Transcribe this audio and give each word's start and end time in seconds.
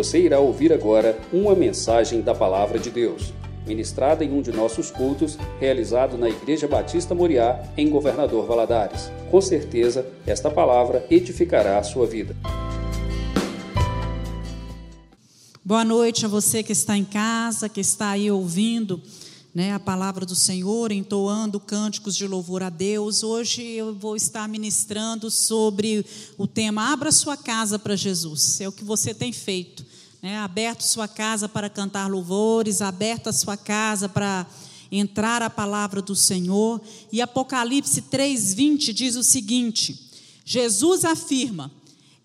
Você 0.00 0.18
irá 0.18 0.40
ouvir 0.40 0.72
agora 0.72 1.20
uma 1.30 1.54
mensagem 1.54 2.22
da 2.22 2.34
Palavra 2.34 2.78
de 2.78 2.88
Deus, 2.88 3.34
ministrada 3.66 4.24
em 4.24 4.32
um 4.32 4.40
de 4.40 4.50
nossos 4.50 4.90
cultos, 4.90 5.36
realizado 5.60 6.16
na 6.16 6.26
Igreja 6.26 6.66
Batista 6.66 7.14
Moriá, 7.14 7.62
em 7.76 7.90
Governador 7.90 8.46
Valadares. 8.46 9.12
Com 9.30 9.42
certeza, 9.42 10.06
esta 10.26 10.50
palavra 10.50 11.06
edificará 11.10 11.76
a 11.76 11.82
sua 11.82 12.06
vida. 12.06 12.34
Boa 15.62 15.84
noite 15.84 16.24
a 16.24 16.28
você 16.30 16.62
que 16.62 16.72
está 16.72 16.96
em 16.96 17.04
casa, 17.04 17.68
que 17.68 17.82
está 17.82 18.08
aí 18.08 18.30
ouvindo 18.30 19.02
né, 19.54 19.72
a 19.72 19.80
palavra 19.80 20.24
do 20.24 20.34
Senhor, 20.34 20.92
entoando 20.92 21.58
cânticos 21.58 22.16
de 22.16 22.26
louvor 22.26 22.62
a 22.62 22.70
Deus. 22.70 23.22
Hoje 23.22 23.62
eu 23.62 23.94
vou 23.94 24.16
estar 24.16 24.48
ministrando 24.48 25.30
sobre 25.30 26.04
o 26.38 26.46
tema 26.46 26.92
Abra 26.92 27.10
sua 27.10 27.36
casa 27.36 27.78
para 27.78 27.96
Jesus. 27.96 28.60
É 28.60 28.68
o 28.68 28.72
que 28.72 28.84
você 28.84 29.12
tem 29.12 29.32
feito, 29.32 29.84
né? 30.22 30.38
Aberto 30.38 30.82
sua 30.82 31.08
casa 31.08 31.48
para 31.48 31.70
cantar 31.70 32.10
louvores, 32.10 32.82
aberta 32.82 33.32
sua 33.32 33.56
casa 33.56 34.08
para 34.08 34.46
entrar 34.90 35.42
a 35.42 35.50
palavra 35.50 36.02
do 36.02 36.14
Senhor. 36.14 36.80
E 37.10 37.20
Apocalipse 37.20 38.02
3:20 38.02 38.92
diz 38.92 39.16
o 39.16 39.22
seguinte: 39.22 40.10
Jesus 40.44 41.04
afirma: 41.04 41.70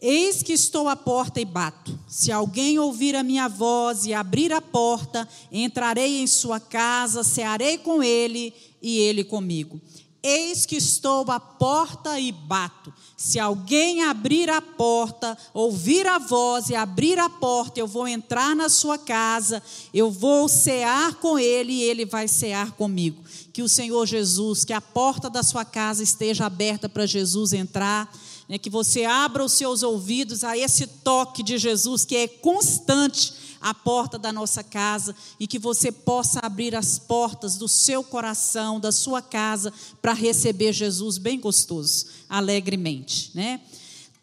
Eis 0.01 0.43
que 0.43 0.53
estou 0.53 0.89
à 0.89 0.95
porta 0.95 1.39
e 1.39 1.45
bato. 1.45 1.97
Se 2.07 2.31
alguém 2.31 2.77
ouvir 2.77 3.15
a 3.15 3.23
minha 3.23 3.47
voz 3.47 4.05
e 4.05 4.13
abrir 4.13 4.51
a 4.51 4.61
porta, 4.61 5.27
entrarei 5.51 6.21
em 6.21 6.27
sua 6.27 6.59
casa, 6.59 7.23
cearei 7.23 7.77
com 7.77 8.03
ele 8.03 8.53
e 8.81 8.99
ele 8.99 9.23
comigo. 9.23 9.79
Eis 10.27 10.65
que 10.65 10.75
estou 10.75 11.29
à 11.29 11.39
porta 11.39 12.19
e 12.19 12.31
bato. 12.31 12.91
Se 13.15 13.39
alguém 13.39 14.01
abrir 14.01 14.49
a 14.49 14.59
porta, 14.59 15.37
ouvir 15.53 16.07
a 16.07 16.17
voz 16.17 16.71
e 16.71 16.75
abrir 16.75 17.19
a 17.19 17.29
porta, 17.29 17.79
eu 17.79 17.85
vou 17.85 18.07
entrar 18.07 18.55
na 18.55 18.67
sua 18.67 18.97
casa, 18.97 19.61
eu 19.93 20.09
vou 20.09 20.49
cear 20.49 21.13
com 21.15 21.37
ele 21.37 21.73
e 21.73 21.83
ele 21.83 22.07
vai 22.07 22.27
cear 22.27 22.71
comigo. 22.71 23.23
Que 23.53 23.61
o 23.61 23.69
Senhor 23.69 24.03
Jesus, 24.07 24.65
que 24.65 24.73
a 24.73 24.81
porta 24.81 25.29
da 25.29 25.43
sua 25.43 25.63
casa 25.63 26.01
esteja 26.01 26.47
aberta 26.47 26.89
para 26.89 27.05
Jesus 27.05 27.53
entrar 27.53 28.11
né, 28.49 28.57
que 28.57 28.69
você 28.69 29.03
abra 29.05 29.43
os 29.43 29.51
seus 29.51 29.83
ouvidos 29.83 30.43
a 30.43 30.57
esse 30.57 30.87
toque 30.87 31.43
de 31.43 31.59
Jesus 31.59 32.03
que 32.03 32.15
é 32.15 32.27
constante 32.27 33.44
à 33.65 33.73
porta 33.73 34.19
da 34.19 34.31
nossa 34.31 34.63
casa 34.63 35.15
e 35.39 35.47
que 35.47 35.57
você 35.57 35.91
possa 35.91 36.39
abrir 36.43 36.75
as 36.75 36.99
portas 36.99 37.57
do 37.57 37.67
seu 37.67 38.03
coração, 38.03 38.79
da 38.79 38.91
sua 38.91 39.23
casa, 39.23 39.73
para 39.99 40.13
receber 40.13 40.71
Jesus 40.71 41.17
bem 41.17 41.39
gostoso, 41.39 42.05
alegremente, 42.29 43.31
né? 43.33 43.59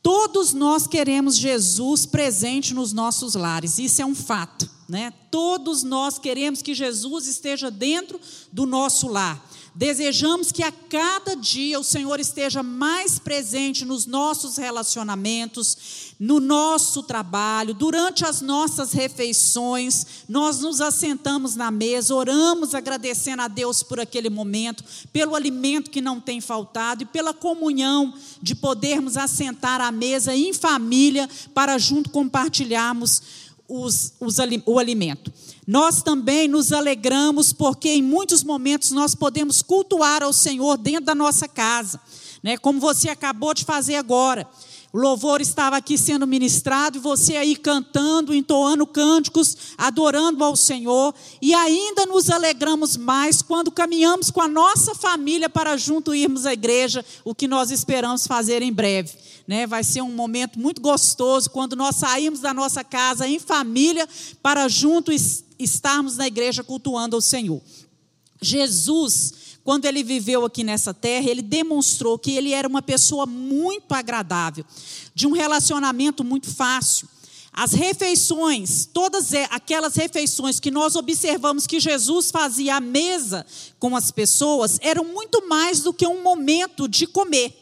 Todos 0.01 0.53
nós 0.53 0.87
queremos 0.87 1.37
Jesus 1.37 2.07
presente 2.07 2.73
nos 2.73 2.93
nossos 2.93 3.35
lares, 3.35 3.81
isso 3.81 4.01
é 4.01 4.07
um 4.07 4.15
fato, 4.15 4.71
né? 4.89 5.13
Todos 5.29 5.83
nós 5.83 6.21
queremos 6.21 6.63
que 6.63 6.73
Jesus 6.73 7.27
esteja 7.27 7.69
dentro 7.69 8.21
do 8.53 8.65
nosso 8.65 9.09
lar. 9.09 9.45
Desejamos 9.75 10.53
que 10.53 10.63
a 10.63 10.71
cada 10.71 11.35
dia 11.35 11.81
o 11.81 11.85
Senhor 11.85 12.21
esteja 12.21 12.63
mais 12.63 13.19
presente 13.19 13.87
nos 13.87 14.05
nossos 14.05 14.59
relacionamentos, 14.59 16.13
no 16.21 16.41
nosso 16.41 17.03
trabalho, 17.03 17.73
durante 17.73 18.23
as 18.23 18.43
nossas 18.43 18.93
refeições. 18.93 20.05
Nós 20.29 20.61
nos 20.61 20.83
assentamos 20.83 21.57
na 21.57 21.71
mesa, 21.71 22.15
oramos 22.15 22.75
agradecendo 22.75 23.41
a 23.41 23.49
Deus 23.49 23.83
por 23.83 23.99
aquele 23.99 24.29
momento, 24.29 24.85
pelo 25.11 25.35
alimento 25.35 25.91
que 25.91 26.03
não 26.03 26.21
tem 26.21 26.39
faltado 26.39 27.05
e 27.05 27.07
pela 27.07 27.33
comunhão 27.33 28.13
de 28.43 28.55
podermos 28.55 29.17
assentar 29.17 29.81
à 29.81 29.91
mesa 29.91 30.37
em 30.37 30.53
família 30.53 31.27
para 31.55 31.79
junto 31.79 32.11
compartilharmos 32.11 33.23
os, 33.73 34.13
os, 34.21 34.37
o 34.67 34.79
alimento. 34.79 35.33
Nós 35.67 36.03
também 36.03 36.47
nos 36.47 36.73
alegramos 36.73 37.53
porque 37.53 37.89
em 37.89 38.03
muitos 38.03 38.45
momentos 38.45 38.91
nós 38.91 39.15
podemos 39.15 39.63
cultuar 39.63 40.23
ao 40.23 40.33
Senhor 40.33 40.77
dentro 40.77 41.07
da 41.07 41.15
nossa 41.15 41.49
casa, 41.49 41.99
né? 42.43 42.59
Como 42.59 42.79
você 42.79 43.09
acabou 43.09 43.55
de 43.55 43.65
fazer 43.65 43.95
agora. 43.95 44.47
O 44.93 44.99
louvor 44.99 45.41
estava 45.41 45.79
aqui 45.79 45.97
sendo 45.97 46.27
ministrado 46.27 46.99
e 46.99 47.01
você 47.01 47.37
aí 47.39 47.57
cantando, 47.57 48.35
entoando 48.35 48.87
cânticos, 48.87 49.57
adorando 49.79 50.45
ao 50.45 50.55
Senhor. 50.55 51.15
E 51.41 51.55
ainda 51.55 52.05
nos 52.05 52.29
alegramos 52.29 52.99
mais 52.99 53.41
quando 53.41 53.73
caminhamos 53.73 54.31
com 54.31 54.43
a 54.43 54.49
nossa 54.49 54.95
família 54.95 55.49
para 55.49 55.79
junto 55.79 56.15
irmos 56.15 56.45
à 56.45 56.53
igreja, 56.53 57.03
o 57.25 57.35
que 57.35 57.49
nós 57.49 57.71
esperamos 57.71 58.27
fazer 58.27 58.61
em 58.61 58.71
breve. 58.71 59.15
Né? 59.49 59.67
Vai 59.67 59.83
ser 59.83 60.03
um 60.03 60.13
momento 60.13 60.61
muito 60.61 60.83
gostoso 60.83 61.49
quando 61.49 61.75
nós 61.75 61.97
saímos 61.97 62.41
da 62.41 62.53
nossa 62.53 62.85
casa 62.85 63.27
em 63.27 63.39
família 63.39 64.07
para 64.43 64.69
junto 64.69 65.11
estarmos 65.59 66.19
na 66.19 66.27
igreja 66.27 66.63
cultuando 66.63 67.17
ao 67.17 67.23
Senhor. 67.23 67.63
Jesus 68.43 69.52
quando 69.65 69.85
ele 69.85 70.03
viveu 70.03 70.45
aqui 70.45 70.65
nessa 70.65 70.93
terra, 70.93 71.31
ele 71.31 71.43
demonstrou 71.43 72.19
que 72.19 72.33
ele 72.33 72.53
era 72.53 72.67
uma 72.67 72.83
pessoa 72.83 73.27
muito 73.27 73.93
agradável, 73.93 74.65
de 75.15 75.27
um 75.27 75.33
relacionamento 75.33 76.25
muito 76.25 76.51
fácil. 76.53 77.09
As 77.53 77.73
refeições, 77.73 78.87
todas 78.87 79.35
aquelas 79.51 79.95
refeições 79.95 80.59
que 80.59 80.71
nós 80.71 80.97
observamos 80.97 81.67
que 81.67 81.79
Jesus 81.79 82.31
fazia 82.31 82.77
à 82.77 82.81
mesa 82.81 83.45
com 83.79 83.95
as 83.95 84.11
pessoas, 84.11 84.79
eram 84.81 85.05
muito 85.05 85.47
mais 85.47 85.81
do 85.81 85.93
que 85.93 86.07
um 86.07 86.23
momento 86.23 86.89
de 86.89 87.07
comer 87.07 87.55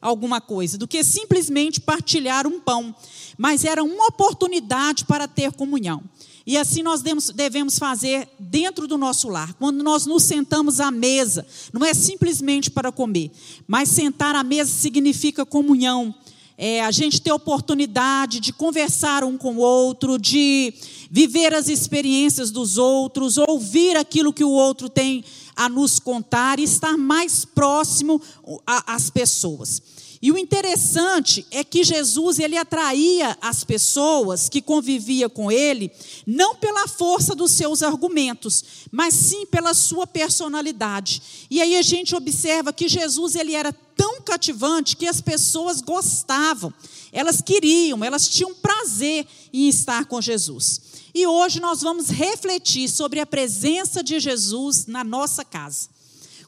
alguma 0.00 0.40
coisa, 0.40 0.78
do 0.78 0.86
que 0.86 1.02
simplesmente 1.02 1.80
partilhar 1.80 2.46
um 2.46 2.60
pão, 2.60 2.94
mas 3.36 3.64
era 3.64 3.82
uma 3.82 4.06
oportunidade 4.06 5.04
para 5.04 5.26
ter 5.26 5.52
comunhão. 5.52 6.02
E 6.46 6.56
assim 6.56 6.82
nós 6.82 7.02
devemos 7.34 7.78
fazer 7.78 8.28
dentro 8.38 8.86
do 8.88 8.98
nosso 8.98 9.28
lar. 9.28 9.54
Quando 9.54 9.82
nós 9.82 10.06
nos 10.06 10.24
sentamos 10.24 10.80
à 10.80 10.90
mesa, 10.90 11.46
não 11.72 11.84
é 11.84 11.94
simplesmente 11.94 12.70
para 12.70 12.90
comer, 12.90 13.30
mas 13.66 13.88
sentar 13.88 14.34
à 14.34 14.42
mesa 14.42 14.70
significa 14.70 15.46
comunhão. 15.46 16.14
É, 16.58 16.82
a 16.82 16.90
gente 16.90 17.20
ter 17.20 17.32
oportunidade 17.32 18.38
de 18.38 18.52
conversar 18.52 19.24
um 19.24 19.38
com 19.38 19.56
o 19.56 19.60
outro, 19.60 20.18
de 20.18 20.72
viver 21.10 21.54
as 21.54 21.68
experiências 21.68 22.50
dos 22.50 22.76
outros, 22.76 23.38
ouvir 23.38 23.96
aquilo 23.96 24.32
que 24.32 24.44
o 24.44 24.50
outro 24.50 24.88
tem 24.88 25.24
a 25.56 25.68
nos 25.68 25.98
contar 25.98 26.58
e 26.58 26.64
estar 26.64 26.96
mais 26.96 27.44
próximo 27.44 28.20
às 28.66 29.10
pessoas. 29.10 29.82
E 30.22 30.30
o 30.30 30.38
interessante 30.38 31.44
é 31.50 31.64
que 31.64 31.82
Jesus 31.82 32.38
ele 32.38 32.56
atraía 32.56 33.36
as 33.40 33.64
pessoas 33.64 34.48
que 34.48 34.62
convivia 34.62 35.28
com 35.28 35.50
ele 35.50 35.90
não 36.24 36.54
pela 36.54 36.86
força 36.86 37.34
dos 37.34 37.50
seus 37.50 37.82
argumentos, 37.82 38.64
mas 38.92 39.14
sim 39.14 39.44
pela 39.44 39.74
sua 39.74 40.06
personalidade. 40.06 41.20
E 41.50 41.60
aí 41.60 41.76
a 41.76 41.82
gente 41.82 42.14
observa 42.14 42.72
que 42.72 42.86
Jesus 42.86 43.34
ele 43.34 43.56
era 43.56 43.72
tão 43.96 44.20
cativante 44.20 44.96
que 44.96 45.08
as 45.08 45.20
pessoas 45.20 45.80
gostavam, 45.80 46.72
elas 47.10 47.42
queriam, 47.42 48.04
elas 48.04 48.28
tinham 48.28 48.54
prazer 48.54 49.26
em 49.52 49.68
estar 49.68 50.04
com 50.04 50.20
Jesus. 50.20 50.80
E 51.12 51.26
hoje 51.26 51.60
nós 51.60 51.82
vamos 51.82 52.08
refletir 52.08 52.88
sobre 52.88 53.18
a 53.18 53.26
presença 53.26 54.04
de 54.04 54.20
Jesus 54.20 54.86
na 54.86 55.02
nossa 55.02 55.44
casa. 55.44 55.88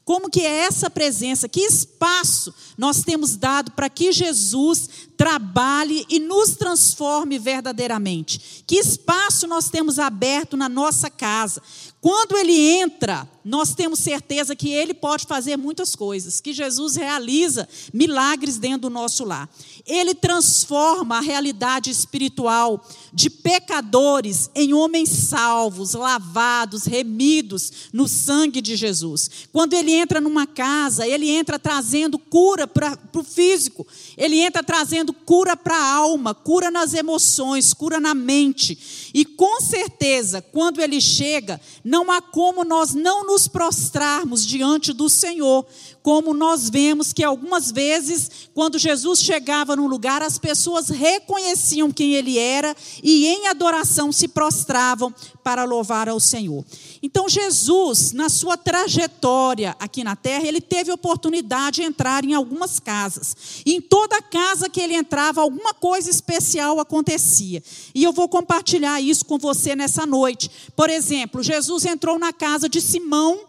Como 0.05 0.29
que 0.29 0.41
é 0.41 0.67
essa 0.67 0.91
presença? 0.91 1.49
Que 1.49 1.61
espaço 1.61 2.55
nós 2.77 3.03
temos 3.03 3.37
dado 3.37 3.73
para 3.73 3.89
que 3.89 4.13
Jesus 4.13 4.89
trabalhe 5.17 6.05
e 6.09 6.19
nos 6.19 6.57
transforme 6.57 7.39
verdadeiramente? 7.39 8.65
Que 8.67 8.77
espaço 8.77 9.47
nós 9.47 9.69
temos 9.69 9.99
aberto 9.99 10.57
na 10.57 10.69
nossa 10.69 11.11
casa? 11.11 11.63
Quando 12.01 12.37
ele 12.37 12.53
entra, 12.53 13.27
nós 13.43 13.75
temos 13.75 13.99
certeza 13.99 14.55
que 14.55 14.71
ele 14.71 14.93
pode 14.93 15.25
fazer 15.27 15.57
muitas 15.57 15.97
coisas, 15.97 16.39
que 16.39 16.53
Jesus 16.53 16.97
realiza 16.97 17.67
milagres 17.95 18.59
dentro 18.59 18.83
do 18.83 18.91
nosso 18.91 19.25
lar. 19.25 19.49
Ele 19.87 20.15
transforma 20.15 21.17
a 21.17 21.21
realidade 21.21 21.91
espiritual 21.91 22.87
de 23.11 23.31
pecadores 23.31 24.51
em 24.55 24.75
homens 24.75 25.09
salvos, 25.09 25.95
lavados, 25.95 26.85
remidos 26.85 27.73
no 27.91 28.07
sangue 28.07 28.61
de 28.61 28.77
Jesus. 28.77 29.31
Quando 29.51 29.73
ele 29.73 29.93
entra 29.93 30.21
numa 30.21 30.47
casa, 30.47 31.07
ele 31.07 31.31
entra 31.31 31.59
trazendo 31.59 32.19
cura 32.19 32.67
para 32.67 32.99
o 33.15 33.25
físico, 33.25 33.87
ele 34.17 34.41
entra 34.41 34.63
trazendo 34.63 35.04
cura 35.13 35.57
para 35.57 35.77
a 35.77 35.93
alma, 35.95 36.35
cura 36.35 36.71
nas 36.71 36.95
emoções, 36.95 37.75
cura 37.75 38.01
na 38.01 38.15
mente. 38.15 39.11
E 39.13 39.25
com 39.25 39.61
certeza, 39.61 40.41
quando 40.41 40.81
ele 40.81 41.01
chega, 41.01 41.61
não 41.85 42.11
há 42.11 42.23
como 42.23 42.65
nós 42.65 42.95
não 42.95 43.27
nos 43.27 43.47
prostrarmos 43.47 44.47
diante 44.47 44.93
do 44.93 45.09
Senhor 45.09 45.67
como 46.05 46.35
nós 46.35 46.69
vemos 46.69 47.15
que 47.15 47.25
algumas 47.25 47.73
vezes, 47.73 48.51
quando 48.53 48.79
Jesus 48.79 49.21
chegava 49.21 49.75
num 49.75 49.87
lugar, 49.87 50.21
as 50.21 50.37
pessoas 50.37 50.91
reconheciam 50.91 51.91
quem 51.91 52.13
ele 52.13 52.39
era 52.39 52.77
e 53.03 53.27
em 53.27 53.47
adoração 53.47 54.13
se 54.13 54.29
prostravam 54.29 55.15
para 55.43 55.65
louvar 55.65 56.07
ao 56.07 56.21
Senhor. 56.21 56.63
Então, 57.03 57.27
Jesus, 57.27 58.13
na 58.13 58.29
sua 58.29 58.59
trajetória 58.59 59.75
aqui 59.81 60.05
na 60.05 60.15
terra, 60.15 60.47
ele 60.47 60.61
teve 60.61 60.93
oportunidade 60.93 61.77
de 61.77 61.85
entrar 61.85 62.23
em 62.23 62.35
algumas 62.35 62.79
casas. 62.79 63.35
E 63.65 63.73
em 63.73 63.81
toda 63.81 64.21
casa 64.21 64.69
que 64.69 64.83
ele 64.83 64.95
entrava, 64.95 65.41
alguma 65.41 65.73
coisa 65.73 66.11
especial 66.11 66.79
acontecia. 66.81 67.63
E 67.95 68.05
eu 68.05 68.13
vou 68.13 68.29
compartilhar 68.29 69.01
isso 69.01 69.25
com 69.25 69.39
você 69.39 69.75
nessa 69.75 70.05
noite. 70.05 70.51
Por 70.77 70.91
exemplo, 70.91 71.43
Jesus 71.43 71.87
entrou 71.87 72.19
na 72.19 72.31
casa 72.31 72.69
de 72.69 72.83
Simão, 72.83 73.41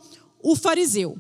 o 0.42 0.56
fariseu. 0.56 1.20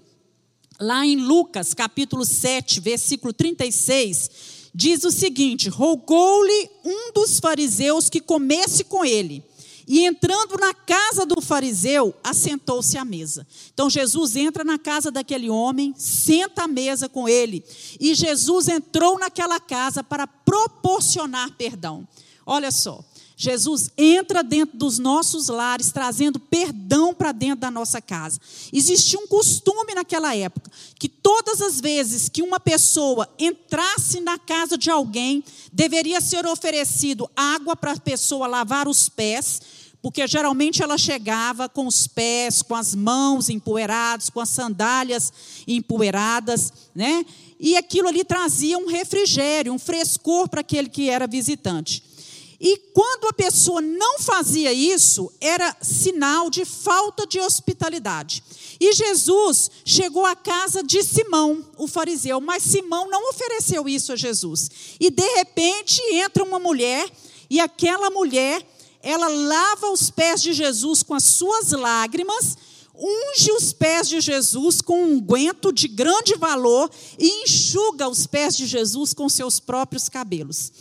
Lá 0.80 1.06
em 1.06 1.16
Lucas, 1.16 1.74
capítulo 1.74 2.26
7, 2.26 2.82
versículo 2.82 3.32
36, 3.32 4.30
diz 4.74 5.06
o 5.06 5.12
seguinte: 5.12 5.70
Rogou-lhe 5.70 6.70
um 6.84 7.14
dos 7.14 7.40
fariseus 7.40 8.10
que 8.10 8.20
comesse 8.20 8.84
com 8.84 9.06
ele. 9.06 9.44
E 9.88 10.04
entrando 10.04 10.58
na 10.58 10.74
casa 10.74 11.26
do 11.26 11.40
fariseu, 11.40 12.14
assentou-se 12.24 12.98
à 12.98 13.06
mesa. 13.06 13.48
Então 13.74 13.90
Jesus 13.90 14.36
entra 14.36 14.64
na 14.64 14.80
casa 14.80 15.12
daquele 15.12 15.50
homem, 15.50 15.94
senta 15.96 16.64
à 16.64 16.68
mesa 16.68 17.08
com 17.08 17.30
ele. 17.30 17.64
E 18.00 18.16
Jesus 18.16 18.68
entrou 18.68 19.20
naquela 19.20 19.60
casa 19.60 20.04
para 20.04 20.26
proporcionar 20.26 21.52
perdão. 21.52 22.06
Olha 22.46 22.72
só, 22.72 23.04
Jesus 23.38 23.90
entra 23.98 24.42
dentro 24.42 24.78
dos 24.78 24.98
nossos 24.98 25.50
lares, 25.50 25.92
trazendo 25.92 26.40
perdão 26.40 27.14
para 27.14 27.34
dentro 27.34 27.58
da 27.58 27.72
nossa 27.72 28.02
casa. 28.02 28.40
Existia 28.72 29.20
um 29.20 29.28
costume 29.28 29.94
naquela 29.94 30.34
época 30.34 30.72
que 30.98 31.10
todas 31.10 31.62
as 31.62 31.82
vezes 31.82 32.30
que 32.30 32.42
uma 32.42 32.60
pessoa 32.60 33.28
entrasse 33.38 34.22
na 34.22 34.40
casa 34.40 34.78
de 34.78 34.90
alguém, 34.90 35.44
deveria 35.74 36.22
ser 36.22 36.46
oferecido 36.46 37.30
água 37.36 37.76
para 37.76 37.92
a 37.92 38.00
pessoa 38.00 38.48
lavar 38.48 38.88
os 38.88 39.10
pés, 39.10 39.62
porque 40.02 40.26
geralmente 40.28 40.82
ela 40.82 40.98
chegava 40.98 41.68
com 41.68 41.88
os 41.88 42.08
pés, 42.08 42.62
com 42.62 42.76
as 42.76 42.96
mãos 42.96 43.50
empoeiradas, 43.50 44.30
com 44.30 44.40
as 44.40 44.50
sandálias 44.50 45.34
empoeiradas, 45.68 46.72
né? 46.94 47.26
E 47.60 47.76
aquilo 47.76 48.08
ali 48.08 48.24
trazia 48.24 48.78
um 48.78 48.88
refrigério, 48.88 49.74
um 49.74 49.80
frescor 49.80 50.48
para 50.48 50.62
aquele 50.62 50.88
que 50.88 51.10
era 51.10 51.28
visitante. 51.28 52.15
E 52.60 52.78
quando 52.94 53.28
a 53.28 53.34
pessoa 53.34 53.82
não 53.82 54.20
fazia 54.20 54.72
isso, 54.72 55.32
era 55.42 55.76
sinal 55.82 56.50
de 56.50 56.64
falta 56.64 57.28
de 57.28 57.40
hospitalidade. 57.40 58.44
E 58.80 58.94
Jesus 58.94 59.70
chegou 59.84 60.26
à 60.26 60.36
casa 60.36 60.84
de 60.84 61.04
Simão, 61.04 61.66
o 61.78 61.88
fariseu, 61.88 62.40
mas 62.40 62.64
Simão 62.64 63.10
não 63.10 63.30
ofereceu 63.30 63.88
isso 63.88 64.14
a 64.14 64.16
Jesus. 64.16 64.70
E 65.00 65.10
de 65.10 65.28
repente 65.36 66.02
entra 66.14 66.44
uma 66.44 66.60
mulher, 66.60 67.10
e 67.50 67.60
aquela 67.60 68.10
mulher, 68.10 68.66
ela 69.02 69.28
lava 69.28 69.92
os 69.92 70.10
pés 70.10 70.42
de 70.42 70.54
Jesus 70.54 71.04
com 71.04 71.14
as 71.14 71.24
suas 71.24 71.72
lágrimas, 71.72 72.58
unge 72.98 73.52
os 73.52 73.74
pés 73.74 74.08
de 74.08 74.22
Jesus 74.22 74.82
com 74.82 75.04
um 75.04 75.16
unguento 75.16 75.72
de 75.72 75.88
grande 75.88 76.36
valor 76.36 76.90
e 77.20 77.44
enxuga 77.44 78.08
os 78.08 78.26
pés 78.26 78.56
de 78.56 78.66
Jesus 78.66 79.14
com 79.14 79.28
seus 79.28 79.60
próprios 79.60 80.08
cabelos. 80.08 80.72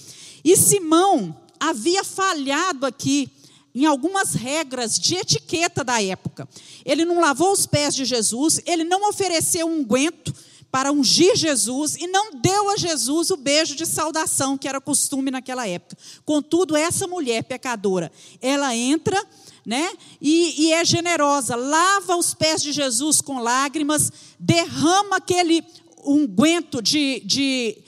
E 0.45 0.57
Simão, 0.57 1.37
havia 1.69 2.05
falhado 2.05 2.87
aqui 2.87 3.31
em 3.75 3.85
algumas 3.87 4.35
regras 4.35 4.99
de 4.99 5.17
etiqueta 5.17 5.83
da 5.83 6.01
época. 6.03 6.49
Ele 6.85 7.05
não 7.05 7.21
lavou 7.21 7.53
os 7.53 7.67
pés 7.67 7.95
de 7.95 8.05
Jesus, 8.05 8.61
ele 8.65 8.85
não 8.85 9.09
ofereceu 9.09 9.67
unguento 9.67 10.33
para 10.71 10.93
ungir 10.93 11.37
Jesus 11.37 11.97
e 11.97 12.07
não 12.07 12.33
deu 12.41 12.71
a 12.71 12.77
Jesus 12.77 13.31
o 13.31 13.37
beijo 13.37 13.75
de 13.75 13.87
saudação 13.87 14.59
que 14.59 14.69
era 14.69 14.81
costume 14.81 15.31
naquela 15.31 15.67
época. 15.69 15.97
Contudo, 16.25 16.77
essa 16.77 17.07
mulher 17.07 17.45
pecadora, 17.45 18.11
ela 18.41 18.75
entra, 18.75 19.25
né, 19.65 19.93
e, 20.21 20.67
e 20.67 20.73
é 20.73 20.85
generosa, 20.85 21.55
lava 21.55 22.17
os 22.17 22.35
pés 22.35 22.61
de 22.61 22.73
Jesus 22.73 23.21
com 23.21 23.39
lágrimas, 23.39 24.13
derrama 24.39 25.17
aquele 25.17 25.65
unguento 26.05 26.83
de, 26.83 27.21
de, 27.25 27.79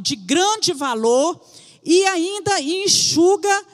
de 0.00 0.16
grande 0.16 0.72
valor 0.72 1.38
e 1.86 2.04
ainda 2.04 2.60
enxuga 2.60 3.64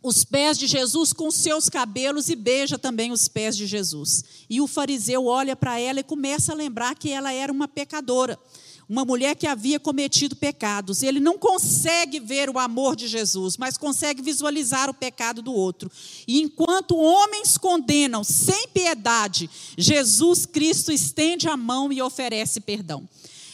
os 0.00 0.24
pés 0.24 0.56
de 0.56 0.68
Jesus 0.68 1.12
com 1.12 1.30
seus 1.32 1.68
cabelos 1.68 2.28
e 2.28 2.36
beija 2.36 2.78
também 2.78 3.10
os 3.10 3.26
pés 3.26 3.56
de 3.56 3.66
Jesus. 3.66 4.24
E 4.48 4.60
o 4.60 4.68
fariseu 4.68 5.26
olha 5.26 5.56
para 5.56 5.80
ela 5.80 5.98
e 5.98 6.04
começa 6.04 6.52
a 6.52 6.54
lembrar 6.54 6.94
que 6.94 7.10
ela 7.10 7.32
era 7.32 7.52
uma 7.52 7.66
pecadora, 7.66 8.38
uma 8.88 9.04
mulher 9.04 9.34
que 9.34 9.48
havia 9.48 9.80
cometido 9.80 10.36
pecados. 10.36 11.02
Ele 11.02 11.18
não 11.18 11.36
consegue 11.36 12.20
ver 12.20 12.48
o 12.48 12.58
amor 12.58 12.94
de 12.94 13.08
Jesus, 13.08 13.56
mas 13.56 13.76
consegue 13.76 14.22
visualizar 14.22 14.88
o 14.88 14.94
pecado 14.94 15.42
do 15.42 15.52
outro. 15.52 15.90
E 16.26 16.40
enquanto 16.40 16.96
homens 16.96 17.58
condenam 17.58 18.22
sem 18.22 18.68
piedade, 18.68 19.50
Jesus 19.76 20.46
Cristo 20.46 20.92
estende 20.92 21.48
a 21.48 21.56
mão 21.56 21.92
e 21.92 22.00
oferece 22.00 22.60
perdão. 22.60 23.06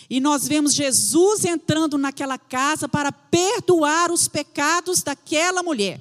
E 0.09 0.21
nós 0.21 0.47
vemos 0.47 0.75
Jesus 0.75 1.45
entrando 1.45 1.97
naquela 1.99 2.39
casa 2.39 2.89
para 2.89 3.11
perdoar 3.11 4.11
os 4.11 4.29
pecados 4.29 5.03
daquela 5.03 5.63
mulher, 5.63 6.01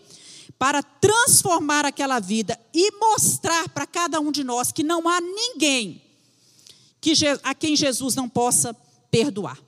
para 0.58 0.84
transformar 0.84 1.86
aquela 1.86 2.20
vida 2.20 2.60
e 2.74 2.92
mostrar 2.98 3.70
para 3.70 3.86
cada 3.86 4.20
um 4.20 4.32
de 4.32 4.44
nós 4.44 4.72
que 4.72 4.84
não 4.84 5.08
há 5.08 5.20
ninguém 5.20 6.02
que, 7.04 7.14
a 7.44 7.54
quem 7.54 7.76
Jesus 7.76 8.16
não 8.16 8.30
possa 8.30 8.74
perdoar. 9.12 9.60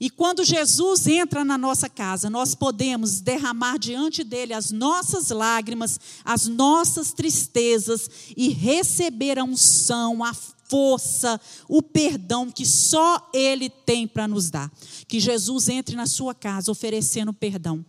E 0.00 0.08
quando 0.08 0.44
Jesus 0.44 1.06
entra 1.06 1.44
na 1.44 1.58
nossa 1.58 1.88
casa, 1.88 2.30
nós 2.30 2.54
podemos 2.54 3.20
derramar 3.20 3.78
diante 3.78 4.22
dele 4.22 4.52
as 4.52 4.70
nossas 4.70 5.30
lágrimas, 5.30 5.98
as 6.24 6.46
nossas 6.46 7.12
tristezas 7.12 8.08
e 8.36 8.48
receber 8.48 9.38
a 9.38 9.44
unção, 9.44 10.22
a 10.22 10.32
força, 10.74 11.40
o 11.68 11.80
perdão 11.80 12.50
que 12.50 12.66
só 12.66 13.30
Ele 13.32 13.70
tem 13.70 14.08
para 14.08 14.26
nos 14.26 14.50
dar. 14.50 14.68
Que 15.06 15.20
Jesus 15.20 15.68
entre 15.68 15.94
na 15.94 16.04
sua 16.04 16.34
casa 16.34 16.72
oferecendo 16.72 17.32
perdão. 17.32 17.84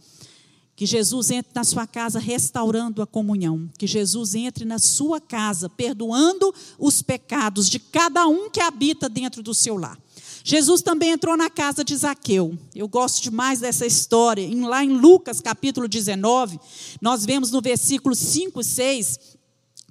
Que 0.75 0.85
Jesus 0.85 1.31
entre 1.31 1.51
na 1.55 1.63
sua 1.63 1.87
casa 1.87 2.19
restaurando 2.19 3.01
a 3.01 3.07
comunhão. 3.07 3.67
Que 3.75 3.87
Jesus 3.87 4.35
entre 4.35 4.65
na 4.65 4.77
sua 4.77 5.19
casa 5.19 5.67
perdoando 5.67 6.53
os 6.77 7.01
pecados 7.01 7.67
de 7.71 7.79
cada 7.79 8.27
um 8.27 8.51
que 8.51 8.61
habita 8.61 9.09
dentro 9.09 9.41
do 9.41 9.55
seu 9.55 9.77
lar. 9.77 9.97
Jesus 10.43 10.83
também 10.83 11.09
entrou 11.09 11.35
na 11.35 11.49
casa 11.49 11.83
de 11.83 11.95
Zaqueu. 11.95 12.55
Eu 12.75 12.87
gosto 12.87 13.23
demais 13.23 13.61
dessa 13.61 13.87
história. 13.87 14.47
Lá 14.67 14.83
em 14.83 14.95
Lucas 14.95 15.41
capítulo 15.41 15.87
19, 15.87 16.59
nós 17.01 17.25
vemos 17.25 17.49
no 17.49 17.61
versículo 17.61 18.13
5 18.13 18.61
e 18.61 18.63
6 18.63 19.34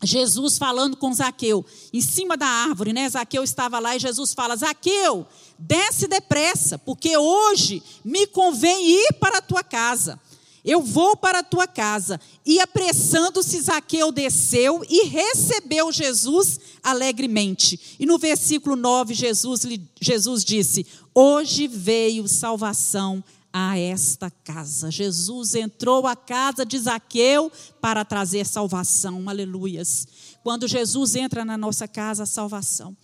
Jesus 0.04 0.58
falando 0.58 0.96
com 0.96 1.12
Zaqueu, 1.12 1.64
em 1.92 2.00
cima 2.00 2.36
da 2.36 2.46
árvore, 2.46 2.92
né? 2.92 3.08
Zaqueu 3.08 3.42
estava 3.42 3.78
lá 3.78 3.96
e 3.96 3.98
Jesus 3.98 4.34
fala: 4.34 4.56
Zaqueu, 4.56 5.26
desce 5.58 6.06
depressa, 6.06 6.78
porque 6.78 7.16
hoje 7.16 7.82
me 8.04 8.26
convém 8.26 8.88
ir 8.88 9.12
para 9.14 9.38
a 9.38 9.42
tua 9.42 9.62
casa. 9.62 10.20
Eu 10.64 10.80
vou 10.80 11.14
para 11.14 11.40
a 11.40 11.42
tua 11.42 11.66
casa. 11.66 12.18
E 12.44 12.58
apressando-se, 12.58 13.60
Zaqueu 13.60 14.10
desceu 14.10 14.82
e 14.88 15.04
recebeu 15.04 15.92
Jesus 15.92 16.58
alegremente. 16.82 17.78
E 18.00 18.06
no 18.06 18.16
versículo 18.16 18.74
9, 18.74 19.12
Jesus, 19.12 19.66
Jesus 20.00 20.42
disse: 20.42 20.86
Hoje 21.14 21.68
veio 21.68 22.26
salvação 22.26 23.22
a 23.56 23.78
esta 23.78 24.28
casa. 24.28 24.90
Jesus 24.90 25.54
entrou 25.54 26.08
à 26.08 26.16
casa 26.16 26.66
de 26.66 26.76
Zaqueu 26.76 27.52
para 27.80 28.04
trazer 28.04 28.44
salvação. 28.44 29.28
Aleluias. 29.28 30.08
Quando 30.42 30.66
Jesus 30.66 31.14
entra 31.14 31.44
na 31.44 31.56
nossa 31.56 31.86
casa, 31.86 32.26
salvação. 32.26 32.96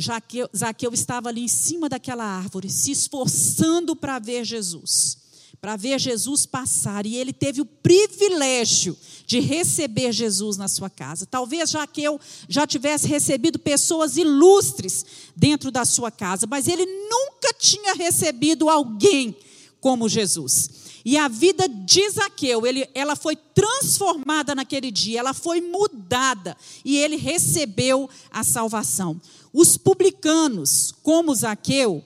Zaqueu, 0.00 0.48
Zaqueu 0.56 0.94
estava 0.94 1.28
ali 1.28 1.42
em 1.42 1.48
cima 1.48 1.88
daquela 1.88 2.24
árvore, 2.24 2.70
se 2.70 2.92
esforçando 2.92 3.96
para 3.96 4.20
ver 4.20 4.44
Jesus 4.44 5.19
para 5.60 5.76
ver 5.76 5.98
Jesus 6.00 6.46
passar, 6.46 7.04
e 7.04 7.16
ele 7.16 7.32
teve 7.32 7.60
o 7.60 7.66
privilégio 7.66 8.96
de 9.26 9.40
receber 9.40 10.10
Jesus 10.10 10.56
na 10.56 10.68
sua 10.68 10.88
casa. 10.88 11.26
Talvez 11.26 11.70
Jaqueu 11.70 12.18
já 12.48 12.66
tivesse 12.66 13.06
recebido 13.06 13.58
pessoas 13.58 14.16
ilustres 14.16 15.04
dentro 15.36 15.70
da 15.70 15.84
sua 15.84 16.10
casa, 16.10 16.46
mas 16.48 16.66
ele 16.66 16.86
nunca 16.86 17.52
tinha 17.58 17.94
recebido 17.94 18.70
alguém 18.70 19.36
como 19.80 20.08
Jesus. 20.08 20.70
E 21.04 21.16
a 21.16 21.28
vida 21.28 21.68
de 21.68 22.10
Zaqueu, 22.10 22.66
ele, 22.66 22.88
ela 22.94 23.16
foi 23.16 23.36
transformada 23.36 24.54
naquele 24.54 24.90
dia, 24.90 25.20
ela 25.20 25.34
foi 25.34 25.60
mudada 25.60 26.56
e 26.84 26.96
ele 26.98 27.16
recebeu 27.16 28.08
a 28.30 28.42
salvação. 28.44 29.20
Os 29.52 29.76
publicanos, 29.76 30.94
como 31.02 31.34
Zaqueu, 31.34 32.04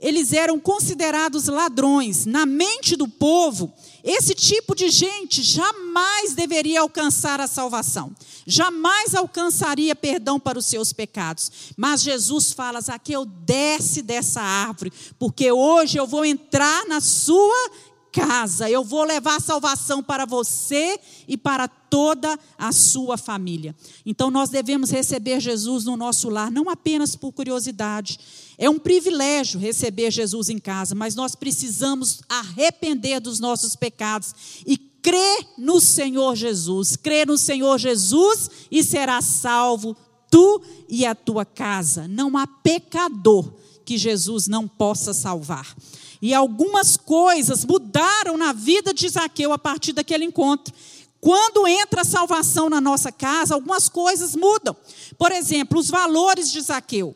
eles 0.00 0.32
eram 0.32 0.60
considerados 0.60 1.46
ladrões. 1.46 2.24
Na 2.24 2.46
mente 2.46 2.96
do 2.96 3.08
povo, 3.08 3.72
esse 4.04 4.34
tipo 4.34 4.74
de 4.74 4.88
gente 4.88 5.42
jamais 5.42 6.34
deveria 6.34 6.80
alcançar 6.80 7.40
a 7.40 7.46
salvação, 7.48 8.14
jamais 8.46 9.14
alcançaria 9.14 9.94
perdão 9.94 10.38
para 10.38 10.58
os 10.58 10.66
seus 10.66 10.92
pecados. 10.92 11.50
Mas 11.76 12.02
Jesus 12.02 12.52
fala: 12.52 12.80
Zaqueu, 12.80 13.24
desce 13.24 14.00
dessa 14.02 14.40
árvore, 14.40 14.92
porque 15.18 15.50
hoje 15.50 15.98
eu 15.98 16.06
vou 16.06 16.24
entrar 16.24 16.86
na 16.86 17.00
sua 17.00 17.70
casa, 18.12 18.70
eu 18.70 18.82
vou 18.82 19.04
levar 19.04 19.40
salvação 19.40 20.02
para 20.02 20.24
você 20.24 20.98
e 21.26 21.36
para 21.36 21.68
toda 21.68 22.38
a 22.56 22.72
sua 22.72 23.16
família. 23.16 23.74
Então 24.04 24.30
nós 24.30 24.48
devemos 24.48 24.90
receber 24.90 25.40
Jesus 25.40 25.84
no 25.84 25.96
nosso 25.96 26.28
lar, 26.28 26.50
não 26.50 26.70
apenas 26.70 27.14
por 27.14 27.32
curiosidade. 27.32 28.18
É 28.58 28.68
um 28.68 28.78
privilégio 28.78 29.60
receber 29.60 30.10
Jesus 30.10 30.48
em 30.48 30.58
casa, 30.58 30.92
mas 30.92 31.14
nós 31.14 31.36
precisamos 31.36 32.20
arrepender 32.28 33.20
dos 33.20 33.38
nossos 33.38 33.76
pecados 33.76 34.34
e 34.66 34.76
crer 34.76 35.46
no 35.56 35.80
Senhor 35.80 36.34
Jesus. 36.34 36.96
Crer 36.96 37.28
no 37.28 37.38
Senhor 37.38 37.78
Jesus 37.78 38.50
e 38.68 38.82
será 38.82 39.22
salvo 39.22 39.96
tu 40.28 40.60
e 40.88 41.06
a 41.06 41.14
tua 41.14 41.44
casa. 41.44 42.08
Não 42.08 42.36
há 42.36 42.46
pecador 42.46 43.52
que 43.84 43.96
Jesus 43.96 44.48
não 44.48 44.66
possa 44.66 45.14
salvar. 45.14 45.74
E 46.20 46.34
algumas 46.34 46.96
coisas 46.96 47.64
mudaram 47.64 48.36
na 48.36 48.52
vida 48.52 48.92
de 48.92 49.08
Zaqueu 49.08 49.52
a 49.52 49.58
partir 49.58 49.92
daquele 49.92 50.24
encontro. 50.24 50.74
Quando 51.20 51.66
entra 51.66 52.02
a 52.02 52.04
salvação 52.04 52.68
na 52.68 52.80
nossa 52.80 53.10
casa, 53.10 53.54
algumas 53.54 53.88
coisas 53.88 54.34
mudam. 54.34 54.76
Por 55.16 55.32
exemplo, 55.32 55.78
os 55.78 55.88
valores 55.88 56.50
de 56.50 56.60
Zaqueu. 56.60 57.14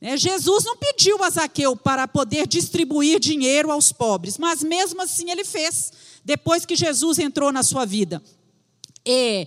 Né, 0.00 0.16
Jesus 0.16 0.64
não 0.64 0.76
pediu 0.76 1.22
a 1.22 1.28
Zaqueu 1.28 1.76
para 1.76 2.08
poder 2.08 2.46
distribuir 2.46 3.20
dinheiro 3.20 3.70
aos 3.70 3.92
pobres, 3.92 4.38
mas 4.38 4.62
mesmo 4.62 5.02
assim 5.02 5.30
ele 5.30 5.44
fez, 5.44 5.92
depois 6.24 6.64
que 6.64 6.74
Jesus 6.74 7.18
entrou 7.18 7.52
na 7.52 7.62
sua 7.62 7.84
vida. 7.84 8.22
E 9.04 9.46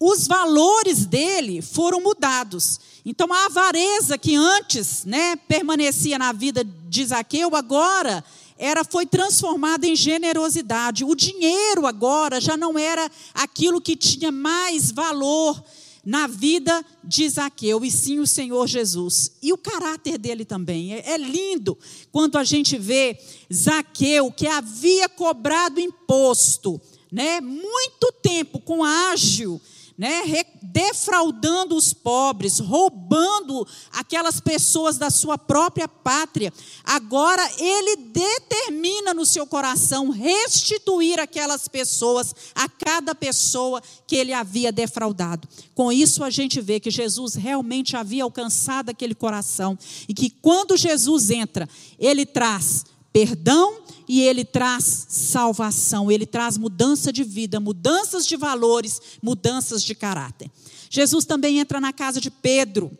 os 0.00 0.26
valores 0.26 1.04
dele 1.04 1.60
foram 1.60 2.00
mudados. 2.00 2.80
Então 3.04 3.32
a 3.32 3.46
avareza 3.46 4.16
que 4.16 4.34
antes 4.34 5.04
né, 5.04 5.36
permanecia 5.36 6.18
na 6.18 6.32
vida 6.32 6.64
de 6.64 7.04
Zaqueu, 7.04 7.54
agora 7.54 8.24
era 8.56 8.84
foi 8.84 9.04
transformada 9.04 9.86
em 9.86 9.96
generosidade. 9.96 11.04
O 11.04 11.14
dinheiro 11.14 11.86
agora 11.86 12.40
já 12.40 12.56
não 12.56 12.78
era 12.78 13.10
aquilo 13.34 13.80
que 13.80 13.96
tinha 13.96 14.32
mais 14.32 14.90
valor 14.90 15.62
na 16.04 16.26
vida 16.26 16.84
de 17.02 17.28
Zaqueu, 17.28 17.84
e 17.84 17.90
sim 17.90 18.18
o 18.18 18.26
Senhor 18.26 18.66
Jesus. 18.66 19.32
E 19.42 19.52
o 19.52 19.58
caráter 19.58 20.18
dele 20.18 20.44
também. 20.44 20.94
É, 20.94 21.12
é 21.12 21.16
lindo 21.16 21.78
quando 22.12 22.36
a 22.36 22.44
gente 22.44 22.76
vê 22.78 23.18
Zaqueu, 23.52 24.30
que 24.30 24.46
havia 24.46 25.08
cobrado 25.08 25.80
imposto, 25.80 26.80
né, 27.10 27.40
muito 27.40 28.12
tempo 28.22 28.60
com 28.60 28.84
ágil 28.84 29.60
né, 29.96 30.44
defraudando 30.60 31.76
os 31.76 31.92
pobres, 31.92 32.58
roubando 32.58 33.66
aquelas 33.92 34.40
pessoas 34.40 34.98
da 34.98 35.08
sua 35.08 35.38
própria 35.38 35.86
pátria. 35.86 36.52
Agora 36.82 37.48
ele 37.58 37.96
determina 37.96 39.14
no 39.14 39.24
seu 39.24 39.46
coração 39.46 40.10
restituir 40.10 41.20
aquelas 41.20 41.68
pessoas, 41.68 42.34
a 42.54 42.68
cada 42.68 43.14
pessoa 43.14 43.80
que 44.06 44.16
ele 44.16 44.32
havia 44.32 44.72
defraudado. 44.72 45.48
Com 45.74 45.92
isso 45.92 46.24
a 46.24 46.30
gente 46.30 46.60
vê 46.60 46.80
que 46.80 46.90
Jesus 46.90 47.34
realmente 47.34 47.96
havia 47.96 48.24
alcançado 48.24 48.90
aquele 48.90 49.14
coração 49.14 49.78
e 50.08 50.14
que 50.14 50.28
quando 50.28 50.76
Jesus 50.76 51.30
entra, 51.30 51.68
ele 51.98 52.26
traz 52.26 52.84
perdão 53.14 53.78
e 54.08 54.22
ele 54.22 54.44
traz 54.44 55.06
salvação, 55.08 56.10
ele 56.10 56.26
traz 56.26 56.58
mudança 56.58 57.12
de 57.12 57.22
vida, 57.22 57.60
mudanças 57.60 58.26
de 58.26 58.36
valores, 58.36 59.00
mudanças 59.22 59.84
de 59.84 59.94
caráter. 59.94 60.50
Jesus 60.90 61.24
também 61.24 61.60
entra 61.60 61.80
na 61.80 61.92
casa 61.92 62.20
de 62.20 62.28
Pedro. 62.28 62.90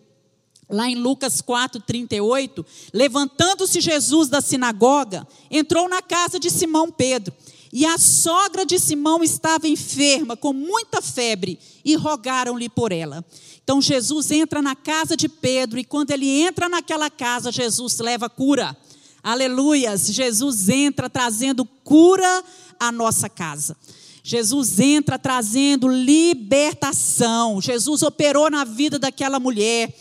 Lá 0.71 0.89
em 0.89 0.95
Lucas 0.95 1.43
4:38, 1.43 2.65
levantando-se 2.93 3.81
Jesus 3.81 4.29
da 4.29 4.41
sinagoga, 4.41 5.27
entrou 5.51 5.89
na 5.89 6.01
casa 6.01 6.39
de 6.39 6.49
Simão 6.49 6.91
Pedro. 6.91 7.35
E 7.73 7.85
a 7.85 7.99
sogra 7.99 8.65
de 8.65 8.79
Simão 8.79 9.25
estava 9.25 9.67
enferma, 9.67 10.37
com 10.37 10.53
muita 10.53 11.03
febre, 11.03 11.59
e 11.85 11.97
rogaram-lhe 11.97 12.69
por 12.69 12.93
ela. 12.93 13.25
Então 13.65 13.83
Jesus 13.83 14.31
entra 14.31 14.63
na 14.63 14.77
casa 14.77 15.17
de 15.17 15.29
Pedro, 15.29 15.79
e 15.79 15.85
quando 15.85 16.13
ele 16.13 16.29
entra 16.29 16.69
naquela 16.69 17.11
casa, 17.11 17.51
Jesus 17.51 17.99
leva 17.99 18.31
cura. 18.31 18.77
Aleluias! 19.25 20.13
Jesus 20.13 20.69
entra 20.69 21.09
trazendo 21.09 21.65
cura 21.65 22.45
à 22.79 22.93
nossa 22.93 23.27
casa. 23.27 23.75
Jesus 24.23 24.79
entra 24.79 25.19
trazendo 25.19 25.89
libertação. 25.89 27.59
Jesus 27.59 28.03
operou 28.03 28.51
na 28.51 28.65
vida 28.65 28.99
daquela 28.99 29.41
mulher. 29.41 29.95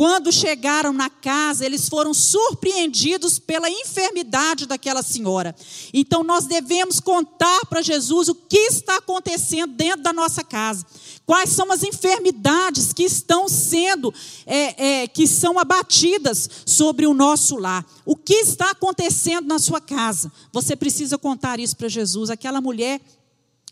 Quando 0.00 0.32
chegaram 0.32 0.94
na 0.94 1.10
casa, 1.10 1.66
eles 1.66 1.86
foram 1.86 2.14
surpreendidos 2.14 3.38
pela 3.38 3.68
enfermidade 3.68 4.64
daquela 4.64 5.02
senhora. 5.02 5.54
Então, 5.92 6.22
nós 6.22 6.46
devemos 6.46 7.00
contar 7.00 7.66
para 7.66 7.82
Jesus 7.82 8.30
o 8.30 8.34
que 8.34 8.56
está 8.56 8.96
acontecendo 8.96 9.74
dentro 9.74 10.02
da 10.02 10.10
nossa 10.10 10.42
casa. 10.42 10.86
Quais 11.26 11.50
são 11.50 11.70
as 11.70 11.82
enfermidades 11.82 12.94
que 12.94 13.02
estão 13.02 13.46
sendo, 13.46 14.10
é, 14.46 15.02
é, 15.02 15.06
que 15.06 15.26
são 15.26 15.58
abatidas 15.58 16.48
sobre 16.64 17.06
o 17.06 17.12
nosso 17.12 17.56
lar? 17.56 17.84
O 18.06 18.16
que 18.16 18.36
está 18.36 18.70
acontecendo 18.70 19.48
na 19.48 19.58
sua 19.58 19.82
casa? 19.82 20.32
Você 20.50 20.74
precisa 20.74 21.18
contar 21.18 21.60
isso 21.60 21.76
para 21.76 21.88
Jesus. 21.88 22.30
Aquela 22.30 22.62
mulher 22.62 23.02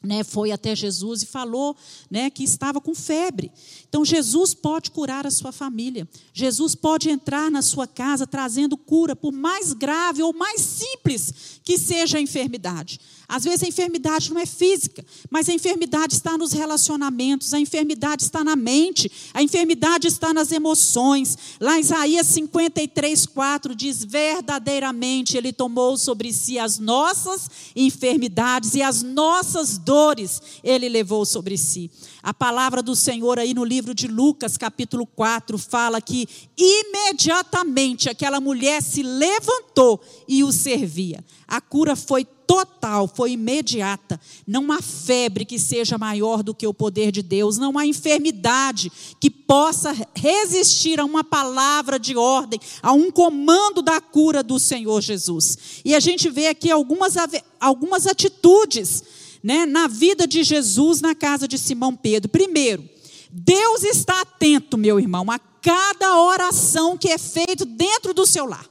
né, 0.03 0.23
foi 0.23 0.53
até 0.53 0.77
Jesus 0.77 1.23
e 1.23 1.27
falou 1.27 1.77
né, 2.11 2.31
que 2.31 2.45
estava 2.45 2.81
com 2.81 2.95
febre. 2.95 3.51
Então, 3.89 4.05
Jesus 4.05 4.55
pode 4.55 4.91
curar 4.91 5.27
a 5.27 5.31
sua 5.31 5.53
família. 5.53 6.09
Jesus 6.33 6.75
pode 6.75 7.11
entrar 7.11 7.51
na 7.51 7.63
sua 7.63 7.87
casa 7.87 8.27
trazendo 8.27 8.77
cura, 8.77 9.17
por 9.17 9.33
mais 9.33 9.73
grave 9.73 10.23
ou 10.23 10.33
mais 10.33 10.61
simples 10.61 11.61
que 11.65 11.79
seja 11.79 12.19
a 12.19 12.21
enfermidade. 12.21 13.01
Às 13.29 13.45
vezes 13.45 13.63
a 13.63 13.69
enfermidade 13.69 14.33
não 14.33 14.41
é 14.41 14.47
física, 14.47 15.05
mas 15.31 15.51
a 15.51 15.53
enfermidade 15.53 16.15
está 16.15 16.39
nos 16.39 16.53
relacionamentos, 16.53 17.53
a 17.53 17.61
enfermidade 17.61 18.23
está 18.23 18.43
na 18.43 18.57
mente, 18.57 19.13
a 19.35 19.43
enfermidade 19.43 20.09
está 20.09 20.33
nas 20.33 20.51
emoções. 20.51 21.37
Lá 21.61 21.77
em 21.77 21.81
Isaías 21.81 22.27
53, 22.29 23.27
4 23.27 23.75
diz: 23.75 24.03
Verdadeiramente 24.03 25.37
Ele 25.37 25.53
tomou 25.53 25.99
sobre 25.99 26.33
si 26.33 26.59
as 26.59 26.79
nossas 26.79 27.51
enfermidades 27.77 28.75
e 28.75 28.81
as 28.81 29.03
nossas 29.03 29.77
dores 29.77 30.41
Ele 30.65 30.89
levou 30.89 31.27
sobre 31.27 31.59
si. 31.59 31.91
A 32.23 32.33
palavra 32.33 32.83
do 32.83 32.97
Senhor 32.97 33.39
aí 33.39 33.53
no 33.53 33.65
livro 33.65 33.95
de 33.95 34.09
Lucas, 34.09 34.57
capítulo 34.57 35.05
4, 35.05 35.59
fala 35.59 36.01
que 36.01 36.27
imediatamente 36.57 38.09
aquela 38.09 38.41
mulher 38.41 38.83
se 38.83 39.03
levantou 39.03 40.01
e 40.27 40.43
o 40.43 40.51
servia. 40.51 41.23
A 41.47 41.61
cura 41.61 41.95
foi 41.95 42.27
total, 42.49 43.07
foi 43.07 43.33
imediata. 43.33 44.19
Não 44.47 44.73
há 44.73 44.81
febre 44.81 45.45
que 45.45 45.59
seja 45.59 45.99
maior 45.99 46.43
do 46.43 46.55
que 46.55 46.67
o 46.67 46.73
poder 46.73 47.13
de 47.13 47.23
Deus, 47.23 47.59
não 47.59 47.77
há 47.77 47.87
enfermidade 47.87 48.91
que 49.21 49.29
possa 49.29 49.95
resistir 50.15 50.99
a 50.99 51.05
uma 51.05 51.23
palavra 51.23 51.99
de 51.99 52.17
ordem, 52.17 52.59
a 52.83 52.95
um 52.95 53.11
comando 53.11 53.83
da 53.83 54.01
cura 54.01 54.43
do 54.43 54.59
Senhor 54.59 55.03
Jesus. 55.03 55.83
E 55.85 55.95
a 55.95 56.01
gente 56.01 56.31
vê 56.31 56.47
aqui 56.47 56.71
algumas, 56.71 57.17
algumas 57.61 58.07
atitudes 58.07 59.05
né, 59.45 59.67
na 59.67 59.87
vida 59.87 60.27
de 60.27 60.43
Jesus 60.43 61.03
na 61.03 61.15
casa 61.15 61.47
de 61.47 61.59
Simão 61.59 61.95
Pedro. 61.95 62.31
Primeiro, 62.31 62.89
Deus 63.31 63.83
está 63.83 64.23
atento, 64.23 64.79
meu 64.79 64.99
irmão, 64.99 65.31
a 65.31 65.39
cada 65.39 66.19
oração 66.23 66.97
que 66.97 67.11
é 67.11 67.19
feita 67.19 67.67
dentro 67.67 68.15
do 68.15 68.25
seu 68.25 68.47
lar. 68.47 68.67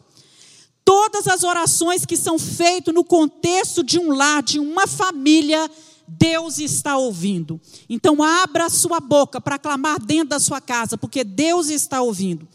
Todas 0.88 1.27
as 1.27 1.44
orações 1.44 2.06
que 2.06 2.15
são 2.15 2.39
feitas 2.39 2.94
no 2.94 3.03
contexto 3.03 3.84
de 3.84 4.00
um 4.00 4.13
lar, 4.13 4.41
de 4.41 4.58
uma 4.58 4.88
família, 4.88 5.70
Deus 6.08 6.60
está 6.60 6.96
ouvindo. 6.96 7.60
Então, 7.89 8.24
abra 8.24 8.70
sua 8.70 9.01
boca 9.01 9.41
para 9.41 9.60
clamar 9.60 10.00
dentro 10.00 10.29
da 10.29 10.39
sua 10.39 10.62
casa, 10.62 10.98
porque 10.98 11.25
Deus 11.25 11.70
está 11.70 12.01
ouvindo. 12.01 12.48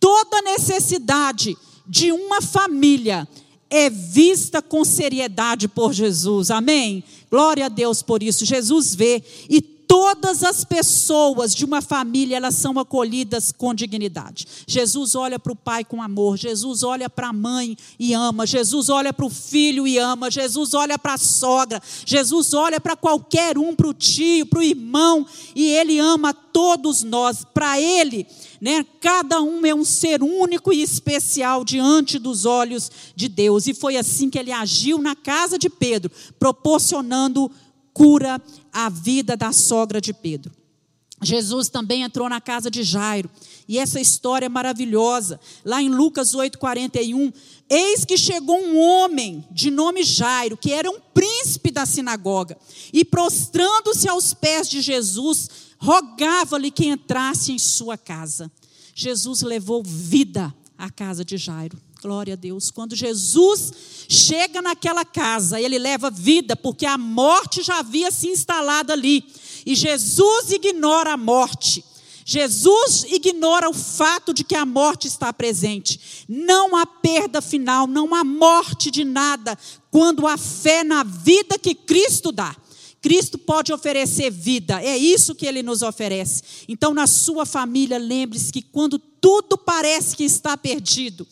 Toda 0.00 0.42
necessidade 0.42 1.56
de 1.86 2.10
uma 2.10 2.42
família 2.42 3.28
é 3.70 3.88
vista 3.88 4.60
com 4.60 4.84
seriedade 4.84 5.68
por 5.68 5.92
Jesus. 5.92 6.50
Amém? 6.50 7.04
Glória 7.30 7.66
a 7.66 7.68
Deus 7.68 8.02
por 8.02 8.24
isso. 8.24 8.44
Jesus 8.44 8.92
vê 8.92 9.22
e 9.48 9.62
todas 9.88 10.44
as 10.44 10.64
pessoas 10.64 11.54
de 11.54 11.64
uma 11.64 11.80
família, 11.80 12.36
elas 12.36 12.54
são 12.54 12.78
acolhidas 12.78 13.50
com 13.50 13.72
dignidade. 13.72 14.46
Jesus 14.66 15.14
olha 15.14 15.38
para 15.38 15.52
o 15.52 15.56
pai 15.56 15.82
com 15.82 16.02
amor, 16.02 16.36
Jesus 16.36 16.82
olha 16.82 17.08
para 17.08 17.28
a 17.28 17.32
mãe 17.32 17.74
e 17.98 18.12
ama, 18.12 18.46
Jesus 18.46 18.90
olha 18.90 19.14
para 19.14 19.24
o 19.24 19.30
filho 19.30 19.88
e 19.88 19.96
ama, 19.96 20.30
Jesus 20.30 20.74
olha 20.74 20.98
para 20.98 21.14
a 21.14 21.18
sogra, 21.18 21.82
Jesus 22.04 22.52
olha 22.52 22.78
para 22.78 22.94
qualquer 22.94 23.56
um, 23.56 23.74
para 23.74 23.88
o 23.88 23.94
tio, 23.94 24.44
para 24.44 24.58
o 24.58 24.62
irmão, 24.62 25.26
e 25.56 25.64
ele 25.64 25.98
ama 25.98 26.34
todos 26.34 27.02
nós. 27.02 27.44
Para 27.54 27.80
ele, 27.80 28.26
né, 28.60 28.84
cada 29.00 29.40
um 29.40 29.64
é 29.64 29.74
um 29.74 29.84
ser 29.84 30.22
único 30.22 30.70
e 30.70 30.82
especial 30.82 31.64
diante 31.64 32.18
dos 32.18 32.44
olhos 32.44 32.90
de 33.16 33.26
Deus. 33.26 33.66
E 33.66 33.72
foi 33.72 33.96
assim 33.96 34.28
que 34.28 34.38
ele 34.38 34.52
agiu 34.52 34.98
na 34.98 35.16
casa 35.16 35.58
de 35.58 35.70
Pedro, 35.70 36.10
proporcionando 36.38 37.50
cura 37.98 38.40
à 38.72 38.88
vida 38.88 39.36
da 39.36 39.52
sogra 39.52 40.00
de 40.00 40.14
Pedro. 40.14 40.54
Jesus 41.20 41.68
também 41.68 42.04
entrou 42.04 42.28
na 42.28 42.40
casa 42.40 42.70
de 42.70 42.84
Jairo, 42.84 43.28
e 43.66 43.76
essa 43.76 44.00
história 44.00 44.46
é 44.46 44.48
maravilhosa. 44.48 45.40
Lá 45.64 45.82
em 45.82 45.88
Lucas 45.88 46.32
8:41, 46.32 47.32
eis 47.68 48.04
que 48.04 48.16
chegou 48.16 48.56
um 48.56 48.78
homem 48.78 49.44
de 49.50 49.68
nome 49.68 50.04
Jairo, 50.04 50.56
que 50.56 50.72
era 50.72 50.88
um 50.88 51.00
príncipe 51.12 51.72
da 51.72 51.84
sinagoga, 51.84 52.56
e 52.92 53.04
prostrando-se 53.04 54.08
aos 54.08 54.32
pés 54.32 54.70
de 54.70 54.80
Jesus, 54.80 55.50
rogava-lhe 55.78 56.70
que 56.70 56.86
entrasse 56.86 57.50
em 57.50 57.58
sua 57.58 57.98
casa. 57.98 58.48
Jesus 58.94 59.42
levou 59.42 59.82
vida 59.82 60.54
à 60.76 60.88
casa 60.88 61.24
de 61.24 61.36
Jairo. 61.36 61.76
Glória 62.00 62.34
a 62.34 62.36
Deus. 62.36 62.70
Quando 62.70 62.94
Jesus 62.94 63.72
chega 64.08 64.62
naquela 64.62 65.04
casa, 65.04 65.60
ele 65.60 65.78
leva 65.80 66.10
vida, 66.10 66.54
porque 66.54 66.86
a 66.86 66.96
morte 66.96 67.60
já 67.60 67.80
havia 67.80 68.12
se 68.12 68.28
instalado 68.28 68.92
ali. 68.92 69.24
E 69.66 69.74
Jesus 69.74 70.52
ignora 70.52 71.14
a 71.14 71.16
morte. 71.16 71.84
Jesus 72.24 73.04
ignora 73.08 73.68
o 73.68 73.74
fato 73.74 74.32
de 74.32 74.44
que 74.44 74.54
a 74.54 74.64
morte 74.64 75.08
está 75.08 75.32
presente. 75.32 76.24
Não 76.28 76.76
há 76.76 76.86
perda 76.86 77.42
final, 77.42 77.88
não 77.88 78.14
há 78.14 78.22
morte 78.22 78.92
de 78.92 79.02
nada 79.02 79.58
quando 79.90 80.26
há 80.26 80.36
fé 80.36 80.84
na 80.84 81.02
vida 81.02 81.58
que 81.58 81.74
Cristo 81.74 82.30
dá. 82.30 82.54
Cristo 83.00 83.38
pode 83.38 83.72
oferecer 83.72 84.30
vida, 84.30 84.82
é 84.82 84.96
isso 84.96 85.34
que 85.34 85.46
ele 85.46 85.62
nos 85.62 85.82
oferece. 85.82 86.42
Então, 86.68 86.92
na 86.92 87.06
sua 87.06 87.46
família, 87.46 87.96
lembre-se 87.96 88.52
que 88.52 88.62
quando 88.62 88.98
tudo 88.98 89.56
parece 89.56 90.16
que 90.16 90.24
está 90.24 90.56
perdido, 90.56 91.26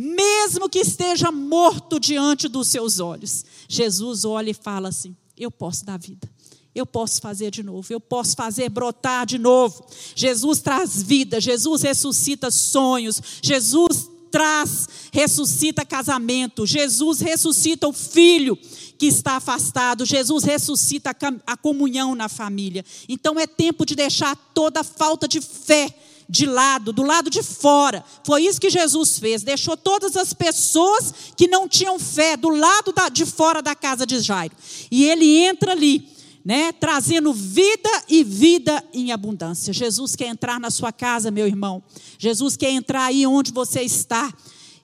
mesmo 0.00 0.68
que 0.68 0.78
esteja 0.78 1.32
morto 1.32 1.98
diante 1.98 2.46
dos 2.46 2.68
seus 2.68 3.00
olhos, 3.00 3.44
Jesus 3.66 4.24
olha 4.24 4.50
e 4.50 4.54
fala 4.54 4.90
assim: 4.90 5.16
Eu 5.36 5.50
posso 5.50 5.84
dar 5.84 5.98
vida. 5.98 6.30
Eu 6.72 6.86
posso 6.86 7.20
fazer 7.20 7.50
de 7.50 7.64
novo, 7.64 7.92
eu 7.92 7.98
posso 7.98 8.36
fazer 8.36 8.68
brotar 8.68 9.26
de 9.26 9.38
novo. 9.38 9.84
Jesus 10.14 10.60
traz 10.60 11.02
vida, 11.02 11.40
Jesus 11.40 11.82
ressuscita 11.82 12.48
sonhos, 12.48 13.20
Jesus 13.42 14.08
traz, 14.30 14.86
ressuscita 15.12 15.84
casamento, 15.84 16.64
Jesus 16.64 17.18
ressuscita 17.18 17.88
o 17.88 17.92
filho 17.92 18.56
que 18.96 19.06
está 19.06 19.32
afastado, 19.32 20.04
Jesus 20.04 20.44
ressuscita 20.44 21.10
a 21.44 21.56
comunhão 21.56 22.14
na 22.14 22.28
família. 22.28 22.84
Então 23.08 23.40
é 23.40 23.48
tempo 23.48 23.84
de 23.84 23.96
deixar 23.96 24.36
toda 24.54 24.84
falta 24.84 25.26
de 25.26 25.40
fé 25.40 25.92
de 26.28 26.44
lado, 26.44 26.92
do 26.92 27.02
lado 27.02 27.30
de 27.30 27.42
fora. 27.42 28.04
Foi 28.22 28.42
isso 28.42 28.60
que 28.60 28.68
Jesus 28.68 29.18
fez. 29.18 29.42
Deixou 29.42 29.76
todas 29.76 30.16
as 30.16 30.34
pessoas 30.34 31.14
que 31.36 31.48
não 31.48 31.66
tinham 31.66 31.98
fé 31.98 32.36
do 32.36 32.50
lado 32.50 32.92
de 33.10 33.24
fora 33.24 33.62
da 33.62 33.74
casa 33.74 34.04
de 34.04 34.20
Jairo. 34.20 34.54
E 34.90 35.04
ele 35.04 35.38
entra 35.38 35.72
ali, 35.72 36.06
né, 36.44 36.70
trazendo 36.72 37.32
vida 37.32 37.90
e 38.08 38.22
vida 38.22 38.84
em 38.92 39.10
abundância. 39.10 39.72
Jesus 39.72 40.14
quer 40.14 40.26
entrar 40.26 40.60
na 40.60 40.70
sua 40.70 40.92
casa, 40.92 41.30
meu 41.30 41.46
irmão. 41.46 41.82
Jesus 42.18 42.56
quer 42.56 42.70
entrar 42.70 43.04
aí 43.04 43.26
onde 43.26 43.50
você 43.50 43.80
está 43.80 44.32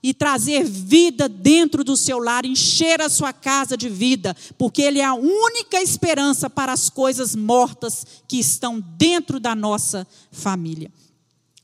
e 0.02 0.12
trazer 0.12 0.64
vida 0.64 1.30
dentro 1.30 1.82
do 1.82 1.96
seu 1.96 2.18
lar, 2.18 2.44
encher 2.44 3.00
a 3.00 3.08
sua 3.08 3.32
casa 3.32 3.74
de 3.74 3.88
vida, 3.88 4.36
porque 4.58 4.82
Ele 4.82 5.00
é 5.00 5.04
a 5.04 5.14
única 5.14 5.80
esperança 5.80 6.50
para 6.50 6.74
as 6.74 6.90
coisas 6.90 7.34
mortas 7.34 8.06
que 8.28 8.38
estão 8.38 8.78
dentro 8.98 9.40
da 9.40 9.54
nossa 9.54 10.06
família. 10.30 10.92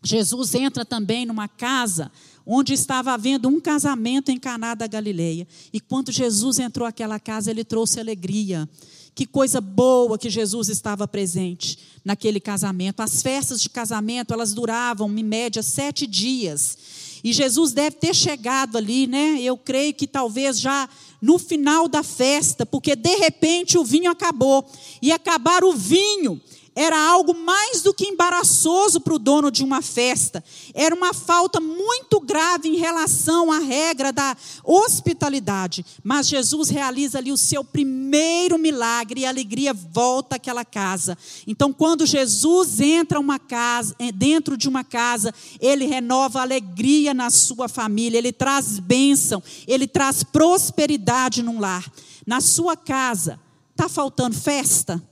Jesus 0.02 0.54
entra 0.54 0.85
também 0.85 1.26
numa 1.26 1.47
casa 1.47 2.11
onde 2.47 2.73
estava 2.73 3.12
havendo 3.12 3.49
um 3.49 3.61
casamento 3.61 4.30
em 4.30 4.38
Caná 4.38 4.75
da 4.75 4.87
Galileia. 4.87 5.47
E 5.73 5.78
quando 5.78 6.11
Jesus 6.11 6.59
entrou 6.59 6.87
naquela 6.87 7.21
casa, 7.21 7.50
ele 7.50 7.64
trouxe 7.64 8.00
alegria. 8.00 8.69
Que 9.14 9.26
coisa 9.26 9.61
boa 9.61 10.16
que 10.16 10.30
Jesus 10.30 10.69
estava 10.69 11.07
presente 11.07 11.78
naquele 12.04 12.40
casamento. 12.40 13.00
As 13.00 13.23
festas 13.23 13.61
de 13.61 13.69
casamento, 13.69 14.33
elas 14.33 14.54
duravam, 14.54 15.11
em 15.16 15.23
média, 15.23 15.62
sete 15.62 16.07
dias. 16.07 16.78
E 17.23 17.33
Jesus 17.33 17.73
deve 17.73 17.97
ter 17.97 18.14
chegado 18.14 18.78
ali, 18.78 19.07
né? 19.07 19.38
Eu 19.40 19.57
creio 19.57 19.92
que 19.92 20.07
talvez 20.07 20.59
já 20.59 20.88
no 21.21 21.38
final 21.38 21.87
da 21.87 22.02
festa, 22.02 22.64
porque 22.64 22.97
de 22.97 23.14
repente 23.16 23.76
o 23.76 23.85
vinho 23.85 24.11
acabou. 24.11 24.66
E 25.02 25.12
acabar 25.12 25.62
o 25.62 25.75
vinho 25.75 26.40
era 26.75 26.99
algo 26.99 27.35
mais 27.35 27.83
do 27.83 27.93
que 27.93 28.07
embaraçoso 28.07 29.00
para 29.00 29.15
o 29.15 29.19
dono 29.19 29.50
de 29.50 29.65
uma 29.65 29.83
festa. 29.83 30.43
Era 30.73 30.95
uma 30.95 31.12
falta 31.12 31.61
muito 31.61 32.21
grave 32.21 32.69
em 32.69 32.77
relação 32.77 33.50
à 33.50 33.59
regra 33.59 34.12
da 34.12 34.37
hospitalidade. 34.65 35.85
Mas 36.03 36.29
Jesus 36.29 36.69
realiza 36.69 37.19
ali 37.19 37.33
o 37.33 37.37
seu 37.37 37.65
primeiro 37.65 38.57
milagre 38.59 39.23
e 39.23 39.27
a 39.27 39.29
alegria 39.29 39.75
volta 39.75 40.37
àquela 40.37 40.65
casa. 40.65 41.19
Então, 41.47 41.73
quando 41.73 42.07
Jesus 42.07 42.81
entra 42.81 43.18
uma 43.18 43.38
casa, 43.38 43.94
eh, 43.99 44.12
dentro 44.12 44.57
de 44.57 44.68
uma 44.68 44.85
casa, 44.85 45.35
ele 45.61 45.87
renova 45.87 46.38
a 46.38 46.42
alegria 46.42 47.12
na 47.12 47.31
sua 47.31 47.68
família, 47.68 48.18
ele 48.18 48.33
traz 48.33 48.79
bênção, 48.79 49.42
ele 49.66 49.88
traz 49.88 50.23
prosperidade 50.23 51.42
num 51.42 51.59
lar. 51.59 51.90
Na 52.27 52.40
sua 52.40 52.77
casa, 52.77 53.40
está 53.73 53.88
faltando 53.88 54.37
festa? 54.37 55.03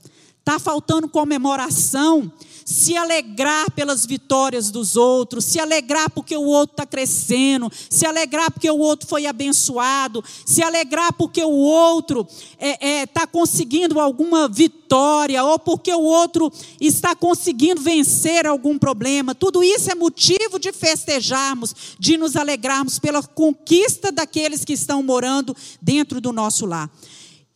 Está 0.49 0.59
faltando 0.59 1.07
comemoração, 1.11 2.33
se 2.65 2.97
alegrar 2.97 3.71
pelas 3.73 4.07
vitórias 4.07 4.71
dos 4.71 4.97
outros, 4.97 5.45
se 5.45 5.61
alegrar 5.61 6.09
porque 6.09 6.35
o 6.35 6.45
outro 6.45 6.73
está 6.73 6.87
crescendo, 6.87 7.71
se 7.91 8.07
alegrar 8.07 8.51
porque 8.51 8.71
o 8.71 8.79
outro 8.79 9.07
foi 9.07 9.27
abençoado, 9.27 10.25
se 10.47 10.63
alegrar 10.63 11.13
porque 11.13 11.45
o 11.45 11.53
outro 11.53 12.27
está 12.59 12.67
é, 12.67 13.01
é, 13.01 13.07
tá 13.07 13.27
conseguindo 13.27 14.01
alguma 14.01 14.49
vitória, 14.49 15.45
ou 15.45 15.59
porque 15.59 15.93
o 15.93 16.01
outro 16.01 16.51
está 16.81 17.15
conseguindo 17.15 17.83
vencer 17.83 18.47
algum 18.47 18.79
problema. 18.79 19.35
Tudo 19.35 19.63
isso 19.63 19.91
é 19.91 19.95
motivo 19.95 20.59
de 20.59 20.73
festejarmos, 20.73 21.75
de 21.99 22.17
nos 22.17 22.37
alegrarmos 22.37 22.99
pela 22.99 23.23
conquista 23.23 24.11
daqueles 24.11 24.65
que 24.65 24.73
estão 24.73 25.03
morando 25.03 25.55
dentro 25.83 26.23
do 26.23 26.33
nosso 26.33 26.65
lar. 26.65 26.91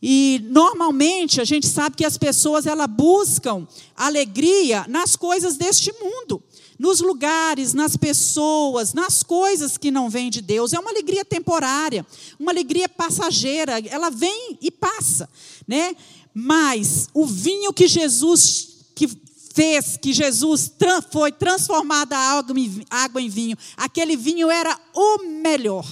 E 0.05 0.45
normalmente 0.49 1.39
a 1.39 1.45
gente 1.45 1.65
sabe 1.65 1.95
que 1.95 2.03
as 2.03 2.17
pessoas 2.17 2.67
elas 2.67 2.87
buscam 2.87 3.65
alegria 3.95 4.85
nas 4.89 5.15
coisas 5.15 5.55
deste 5.55 5.93
mundo, 5.93 6.43
nos 6.77 6.99
lugares, 6.99 7.73
nas 7.73 7.95
pessoas, 7.95 8.93
nas 8.93 9.23
coisas 9.23 9.77
que 9.77 9.89
não 9.89 10.09
vêm 10.09 10.29
de 10.29 10.41
Deus. 10.41 10.73
É 10.73 10.79
uma 10.79 10.89
alegria 10.89 11.23
temporária, 11.23 12.05
uma 12.37 12.51
alegria 12.51 12.89
passageira, 12.89 13.79
ela 13.87 14.09
vem 14.09 14.57
e 14.61 14.69
passa, 14.69 15.29
né? 15.65 15.95
Mas 16.33 17.07
o 17.13 17.25
vinho 17.25 17.71
que 17.71 17.87
Jesus 17.87 18.73
que 18.93 19.07
fez 19.53 19.95
que 19.95 20.11
Jesus 20.11 20.69
foi 21.11 21.31
transformada 21.31 22.17
água 22.17 23.21
em 23.21 23.29
vinho, 23.29 23.57
aquele 23.77 24.17
vinho 24.17 24.51
era 24.51 24.77
o 24.93 25.19
melhor 25.23 25.85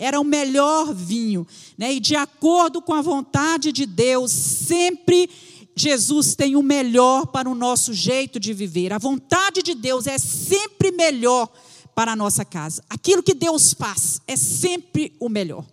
era 0.00 0.18
o 0.18 0.24
melhor 0.24 0.94
vinho. 0.94 1.46
Né? 1.76 1.92
E 1.92 2.00
de 2.00 2.16
acordo 2.16 2.80
com 2.80 2.94
a 2.94 3.02
vontade 3.02 3.70
de 3.70 3.84
Deus, 3.84 4.32
sempre 4.32 5.28
Jesus 5.76 6.34
tem 6.34 6.56
o 6.56 6.62
melhor 6.62 7.26
para 7.26 7.48
o 7.48 7.54
nosso 7.54 7.92
jeito 7.92 8.40
de 8.40 8.54
viver. 8.54 8.94
A 8.94 8.98
vontade 8.98 9.62
de 9.62 9.74
Deus 9.74 10.06
é 10.06 10.16
sempre 10.16 10.90
melhor 10.90 11.52
para 11.94 12.12
a 12.12 12.16
nossa 12.16 12.44
casa. 12.46 12.82
Aquilo 12.88 13.22
que 13.22 13.34
Deus 13.34 13.74
faz 13.74 14.22
é 14.26 14.36
sempre 14.36 15.14
o 15.20 15.28
melhor. 15.28 15.66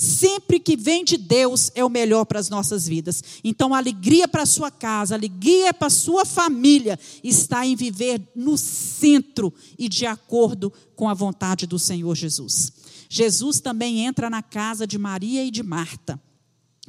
Sempre 0.00 0.58
que 0.58 0.78
vem 0.78 1.04
de 1.04 1.18
Deus 1.18 1.70
é 1.74 1.84
o 1.84 1.90
melhor 1.90 2.24
para 2.24 2.40
as 2.40 2.48
nossas 2.48 2.86
vidas. 2.86 3.22
Então, 3.44 3.74
alegria 3.74 4.26
para 4.26 4.44
a 4.44 4.46
sua 4.46 4.70
casa, 4.70 5.14
alegria 5.14 5.74
para 5.74 5.88
a 5.88 5.90
sua 5.90 6.24
família 6.24 6.98
está 7.22 7.66
em 7.66 7.76
viver 7.76 8.26
no 8.34 8.56
centro 8.56 9.52
e 9.78 9.90
de 9.90 10.06
acordo 10.06 10.72
com 10.96 11.06
a 11.06 11.12
vontade 11.12 11.66
do 11.66 11.78
Senhor 11.78 12.16
Jesus. 12.16 12.72
Jesus 13.10 13.60
também 13.60 14.06
entra 14.06 14.30
na 14.30 14.42
casa 14.42 14.86
de 14.86 14.96
Maria 14.96 15.44
e 15.44 15.50
de 15.50 15.62
Marta, 15.62 16.18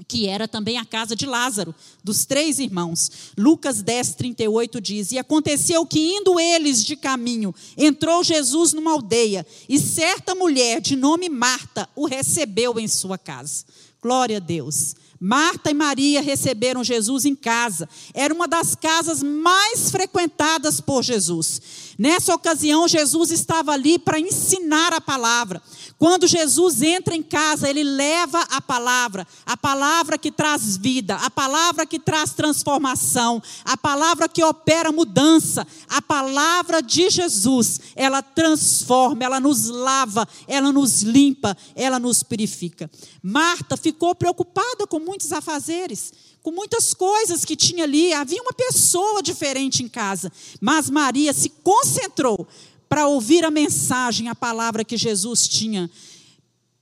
que 0.07 0.27
era 0.27 0.47
também 0.47 0.77
a 0.77 0.85
casa 0.85 1.15
de 1.15 1.25
Lázaro, 1.25 1.73
dos 2.03 2.25
três 2.25 2.59
irmãos. 2.59 3.11
Lucas 3.37 3.81
10, 3.81 4.15
38 4.15 4.81
diz: 4.81 5.11
E 5.11 5.19
aconteceu 5.19 5.85
que, 5.85 5.99
indo 5.99 6.39
eles 6.39 6.83
de 6.83 6.95
caminho, 6.95 7.53
entrou 7.77 8.23
Jesus 8.23 8.73
numa 8.73 8.91
aldeia, 8.91 9.45
e 9.67 9.79
certa 9.79 10.35
mulher, 10.35 10.81
de 10.81 10.95
nome 10.95 11.29
Marta, 11.29 11.87
o 11.95 12.05
recebeu 12.05 12.79
em 12.79 12.87
sua 12.87 13.17
casa. 13.17 13.65
Glória 14.01 14.37
a 14.37 14.39
Deus. 14.39 14.95
Marta 15.23 15.69
e 15.69 15.73
Maria 15.75 16.19
receberam 16.19 16.83
Jesus 16.83 17.25
em 17.25 17.35
casa. 17.35 17.87
Era 18.11 18.33
uma 18.33 18.47
das 18.47 18.73
casas 18.73 19.21
mais 19.21 19.91
frequentadas 19.91 20.81
por 20.81 21.03
Jesus. 21.03 21.61
Nessa 21.97 22.33
ocasião, 22.33 22.87
Jesus 22.87 23.31
estava 23.31 23.71
ali 23.71 23.99
para 23.99 24.19
ensinar 24.19 24.93
a 24.93 25.01
palavra. 25.01 25.61
Quando 25.97 26.25
Jesus 26.25 26.81
entra 26.81 27.15
em 27.15 27.21
casa, 27.21 27.69
ele 27.69 27.83
leva 27.83 28.41
a 28.49 28.59
palavra, 28.59 29.27
a 29.45 29.55
palavra 29.55 30.17
que 30.17 30.31
traz 30.31 30.75
vida, 30.75 31.15
a 31.17 31.29
palavra 31.29 31.85
que 31.85 31.99
traz 31.99 32.33
transformação, 32.33 33.41
a 33.63 33.77
palavra 33.77 34.27
que 34.27 34.43
opera 34.43 34.91
mudança, 34.91 35.65
a 35.87 36.01
palavra 36.01 36.81
de 36.81 37.09
Jesus. 37.09 37.79
Ela 37.95 38.21
transforma, 38.23 39.23
ela 39.23 39.39
nos 39.39 39.67
lava, 39.67 40.27
ela 40.47 40.71
nos 40.71 41.03
limpa, 41.03 41.55
ela 41.75 41.99
nos 41.99 42.23
purifica. 42.23 42.89
Marta 43.21 43.77
ficou 43.77 44.15
preocupada 44.15 44.87
com 44.87 44.99
muitos 44.99 45.31
afazeres 45.31 46.11
com 46.41 46.51
muitas 46.51 46.93
coisas 46.93 47.45
que 47.45 47.55
tinha 47.55 47.83
ali. 47.83 48.13
Havia 48.13 48.41
uma 48.41 48.53
pessoa 48.53 49.21
diferente 49.21 49.83
em 49.83 49.87
casa, 49.87 50.31
mas 50.59 50.89
Maria 50.89 51.33
se 51.33 51.49
concentrou 51.63 52.47
para 52.89 53.07
ouvir 53.07 53.45
a 53.45 53.51
mensagem, 53.51 54.27
a 54.27 54.35
palavra 54.35 54.83
que 54.83 54.97
Jesus 54.97 55.47
tinha 55.47 55.89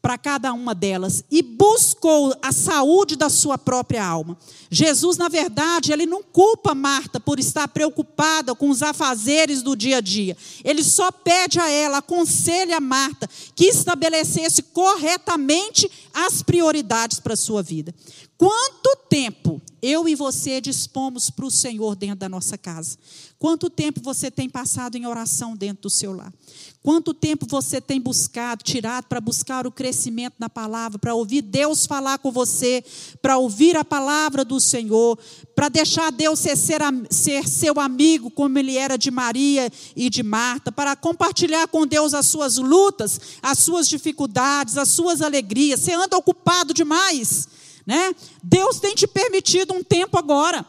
para 0.02 0.18
cada 0.18 0.54
uma 0.54 0.74
delas 0.74 1.24
e 1.30 1.42
buscou 1.42 2.34
a 2.42 2.52
saúde 2.52 3.16
da 3.16 3.30
sua 3.30 3.58
própria 3.58 4.06
alma. 4.06 4.38
Jesus, 4.72 5.18
na 5.18 5.28
verdade, 5.28 5.92
ele 5.92 6.06
não 6.06 6.24
culpa 6.24 6.74
Marta 6.74 7.20
por 7.20 7.40
estar 7.40 7.68
preocupada 7.68 8.56
com 8.56 8.70
os 8.70 8.82
afazeres 8.82 9.62
do 9.62 9.76
dia 9.76 9.98
a 9.98 10.02
dia. 10.02 10.38
Ele 10.64 10.84
só 10.84 11.12
pede 11.12 11.60
a 11.60 11.70
ela, 11.70 11.98
aconselha 11.98 12.78
a 12.78 12.82
Marta 12.82 13.30
que 13.56 13.66
estabelecesse 13.66 14.64
corretamente 14.64 15.90
as 16.14 16.42
prioridades 16.42 17.20
para 17.20 17.34
a 17.34 17.38
sua 17.38 17.62
vida. 17.62 17.94
Quanto 18.38 18.96
tempo 19.10 19.62
eu 19.82 20.08
e 20.08 20.16
você 20.16 20.60
dispomos 20.62 21.30
para 21.30 21.46
o 21.46 21.52
Senhor 21.52 21.96
dentro 21.96 22.18
da 22.18 22.30
nossa 22.30 22.58
casa? 22.58 22.98
Quanto 23.38 23.70
tempo 23.70 24.02
você 24.02 24.30
tem 24.30 24.50
passado 24.50 24.98
em 24.98 25.06
oração 25.06 25.56
dentro 25.56 25.84
do 25.84 25.90
seu 25.90 26.12
lar? 26.12 26.34
Quanto 26.82 27.14
tempo 27.14 27.46
você 27.48 27.80
tem 27.80 28.00
buscado, 28.00 28.64
tirado 28.64 29.06
para 29.06 29.22
buscar 29.22 29.68
o 29.68 29.72
crescimento 29.72 30.36
na 30.40 30.50
palavra, 30.50 30.98
para 30.98 31.14
ouvir 31.14 31.42
Deus 31.42 31.86
falar 31.86 32.18
com 32.20 32.32
você, 32.32 32.84
para 33.22 33.38
ouvir 33.38 33.76
a 33.78 33.84
palavra 33.84 34.46
do 34.46 34.60
Senhor, 34.60 35.20
para 35.54 35.70
deixar 35.70 36.12
Deus 36.12 36.40
ser, 36.40 36.58
ser, 36.58 36.82
ser 37.10 37.48
seu 37.48 37.80
amigo, 37.80 38.32
como 38.32 38.58
ele 38.58 38.78
era 38.78 38.98
de 38.98 39.12
Maria 39.12 39.70
e 39.96 40.10
de 40.10 40.24
Marta, 40.24 40.72
para 40.72 40.96
compartilhar 40.96 41.68
com 41.68 41.86
Deus 41.86 42.14
as 42.14 42.26
suas 42.26 42.58
lutas, 42.58 43.20
as 43.42 43.60
suas 43.60 43.88
dificuldades, 43.88 44.78
as 44.78 44.88
suas 44.90 45.22
alegrias. 45.22 45.82
Você 45.82 45.94
anda 45.94 46.18
ocupado 46.18 46.74
demais, 46.74 47.48
né? 47.90 48.16
Deus 48.44 48.80
tem 48.80 48.94
te 48.94 49.08
permitido 49.08 49.74
um 49.74 49.84
tempo 49.84 50.16
agora 50.16 50.64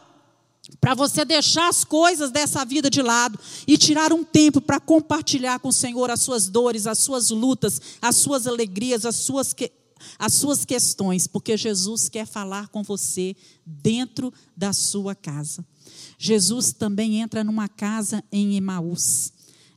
para 0.79 0.95
você 0.95 1.23
deixar 1.23 1.69
as 1.69 1.83
coisas 1.83 2.31
dessa 2.31 2.65
vida 2.65 2.89
de 2.89 2.99
lado 2.99 3.37
e 3.67 3.77
tirar 3.77 4.11
um 4.11 4.23
tempo 4.23 4.59
para 4.59 4.79
compartilhar 4.79 5.59
com 5.59 5.67
o 5.67 5.73
Senhor 5.73 6.09
as 6.09 6.21
suas 6.21 6.47
dores, 6.47 6.87
as 6.87 6.97
suas 6.97 7.29
lutas, 7.29 7.79
as 8.01 8.15
suas 8.15 8.47
alegrias, 8.47 9.05
as 9.05 9.17
suas, 9.17 9.53
que, 9.53 9.71
as 10.17 10.33
suas 10.33 10.65
questões, 10.65 11.27
porque 11.27 11.55
Jesus 11.55 12.09
quer 12.09 12.25
falar 12.25 12.69
com 12.69 12.81
você 12.81 13.35
dentro 13.63 14.33
da 14.57 14.73
sua 14.73 15.13
casa. 15.13 15.63
Jesus 16.17 16.73
também 16.73 17.21
entra 17.21 17.43
numa 17.43 17.69
casa 17.69 18.23
em 18.31 18.55
Emaús. 18.55 19.31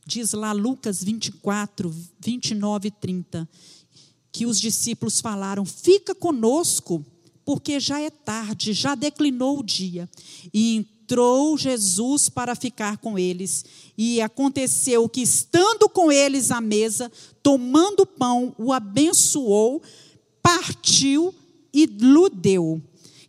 Diz 0.07 0.33
lá 0.33 0.53
Lucas 0.53 1.05
24, 1.05 1.95
29 2.21 2.89
e 2.89 2.91
30, 2.91 3.47
que 4.33 4.47
os 4.47 4.59
discípulos 4.59 5.21
falaram: 5.21 5.67
Fica 5.67 6.15
conosco 6.15 7.05
porque 7.45 7.79
já 7.79 8.01
é 8.01 8.11
tarde, 8.11 8.73
já 8.73 8.95
declinou 8.95 9.59
o 9.59 9.65
dia. 9.65 10.09
E 10.53 10.87
entrou 11.05 11.59
Jesus 11.59 12.31
para 12.31 12.55
ficar 12.55 12.97
com 12.97 13.19
eles. 13.19 13.65
E 13.97 14.23
aconteceu 14.23 15.07
que, 15.09 15.21
estando 15.21 15.89
com 15.89 16.11
eles 16.11 16.51
à 16.51 16.61
mesa, 16.61 17.13
tomando 17.43 18.01
o 18.01 18.07
pão, 18.07 18.55
o 18.59 18.73
abençoou, 18.73 19.83
partiu 20.43 21.35
e 21.73 21.85
lhe 21.85 22.31
deu. 22.33 22.83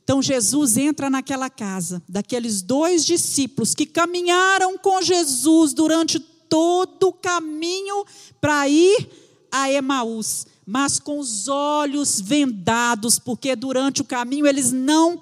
Então 0.03 0.21
Jesus 0.21 0.77
entra 0.77 1.09
naquela 1.09 1.49
casa, 1.49 2.01
daqueles 2.07 2.61
dois 2.61 3.03
discípulos 3.03 3.73
que 3.73 3.85
caminharam 3.85 4.77
com 4.77 5.01
Jesus 5.01 5.73
durante 5.73 6.19
todo 6.19 7.07
o 7.07 7.13
caminho 7.13 8.05
para 8.39 8.69
ir 8.69 9.09
a 9.51 9.69
Emaús 9.71 10.45
mas 10.65 10.99
com 10.99 11.19
os 11.19 11.47
olhos 11.47 12.19
vendados, 12.19 13.19
porque 13.19 13.55
durante 13.55 14.01
o 14.01 14.05
caminho 14.05 14.47
eles 14.47 14.71
não 14.71 15.21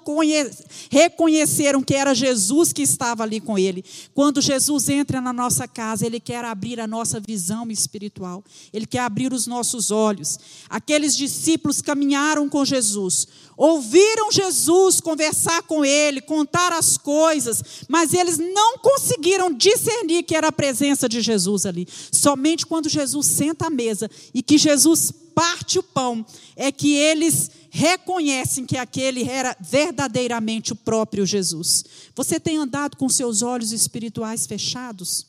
reconheceram 0.90 1.82
que 1.82 1.94
era 1.94 2.14
Jesus 2.14 2.72
que 2.72 2.82
estava 2.82 3.22
ali 3.22 3.40
com 3.40 3.58
ele. 3.58 3.84
Quando 4.14 4.40
Jesus 4.40 4.88
entra 4.88 5.20
na 5.20 5.32
nossa 5.32 5.68
casa, 5.68 6.06
ele 6.06 6.18
quer 6.18 6.44
abrir 6.44 6.80
a 6.80 6.86
nossa 6.86 7.20
visão 7.20 7.70
espiritual, 7.70 8.42
ele 8.72 8.86
quer 8.86 9.00
abrir 9.00 9.32
os 9.32 9.46
nossos 9.46 9.90
olhos. 9.90 10.38
Aqueles 10.70 11.14
discípulos 11.14 11.82
caminharam 11.82 12.48
com 12.48 12.64
Jesus, 12.64 13.28
ouviram 13.56 14.32
Jesus 14.32 15.00
conversar 15.00 15.62
com 15.64 15.84
ele, 15.84 16.22
contar 16.22 16.72
as 16.72 16.96
coisas, 16.96 17.62
mas 17.88 18.14
eles 18.14 18.38
não 18.38 18.78
conseguiram 18.78 19.52
discernir 19.52 20.22
que 20.22 20.34
era 20.34 20.48
a 20.48 20.52
presença 20.52 21.06
de 21.08 21.20
Jesus 21.20 21.66
ali. 21.66 21.86
Somente 22.10 22.64
quando 22.64 22.88
Jesus 22.88 23.26
senta 23.26 23.66
à 23.66 23.70
mesa 23.70 24.10
e 24.32 24.42
que 24.42 24.56
Jesus 24.56 25.12
parte 25.34 25.78
o 25.78 25.82
pão, 25.82 26.24
é 26.56 26.70
que 26.70 26.94
eles 26.94 27.50
reconhecem 27.70 28.64
que 28.64 28.76
aquele 28.76 29.28
era 29.28 29.56
verdadeiramente 29.60 30.72
o 30.72 30.76
próprio 30.76 31.26
Jesus. 31.26 31.84
Você 32.14 32.38
tem 32.38 32.56
andado 32.56 32.96
com 32.96 33.08
seus 33.08 33.42
olhos 33.42 33.72
espirituais 33.72 34.46
fechados? 34.46 35.26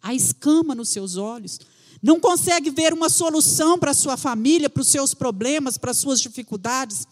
A 0.00 0.14
escama 0.14 0.74
nos 0.74 0.90
seus 0.90 1.16
olhos? 1.16 1.58
Não 2.02 2.18
consegue 2.18 2.70
ver 2.70 2.92
uma 2.92 3.08
solução 3.08 3.78
para 3.78 3.90
a 3.90 3.94
sua 3.94 4.16
família, 4.16 4.70
para 4.70 4.80
os 4.80 4.88
seus 4.88 5.12
problemas, 5.12 5.76
para 5.76 5.90
as 5.90 5.98
suas 5.98 6.20
dificuldades? 6.20 7.06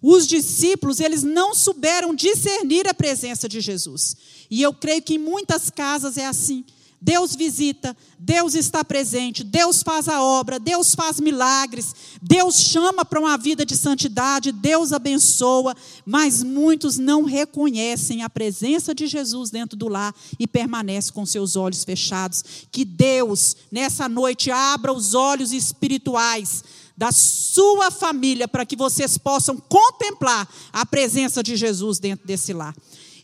Os 0.00 0.26
discípulos, 0.26 1.00
eles 1.00 1.22
não 1.22 1.54
souberam 1.54 2.14
discernir 2.14 2.88
a 2.88 2.94
presença 2.94 3.48
de 3.48 3.60
Jesus. 3.60 4.16
E 4.50 4.62
eu 4.62 4.72
creio 4.72 5.02
que 5.02 5.14
em 5.14 5.18
muitas 5.18 5.70
casas 5.70 6.16
é 6.16 6.26
assim. 6.26 6.64
Deus 7.04 7.34
visita, 7.34 7.96
Deus 8.16 8.54
está 8.54 8.84
presente, 8.84 9.42
Deus 9.42 9.82
faz 9.82 10.06
a 10.06 10.22
obra, 10.22 10.60
Deus 10.60 10.94
faz 10.94 11.18
milagres, 11.18 11.92
Deus 12.22 12.54
chama 12.60 13.04
para 13.04 13.18
uma 13.18 13.36
vida 13.36 13.66
de 13.66 13.76
santidade, 13.76 14.52
Deus 14.52 14.92
abençoa, 14.92 15.74
mas 16.06 16.44
muitos 16.44 16.98
não 16.98 17.24
reconhecem 17.24 18.22
a 18.22 18.30
presença 18.30 18.94
de 18.94 19.08
Jesus 19.08 19.50
dentro 19.50 19.76
do 19.76 19.88
lar 19.88 20.14
e 20.38 20.46
permanecem 20.46 21.12
com 21.12 21.26
seus 21.26 21.56
olhos 21.56 21.82
fechados. 21.82 22.44
Que 22.70 22.84
Deus, 22.84 23.56
nessa 23.72 24.08
noite, 24.08 24.52
abra 24.52 24.92
os 24.92 25.12
olhos 25.12 25.52
espirituais 25.52 26.62
da 26.96 27.10
sua 27.10 27.90
família 27.90 28.46
para 28.46 28.64
que 28.64 28.76
vocês 28.76 29.18
possam 29.18 29.56
contemplar 29.56 30.48
a 30.72 30.86
presença 30.86 31.42
de 31.42 31.56
Jesus 31.56 31.98
dentro 31.98 32.24
desse 32.24 32.52
lar. 32.52 32.76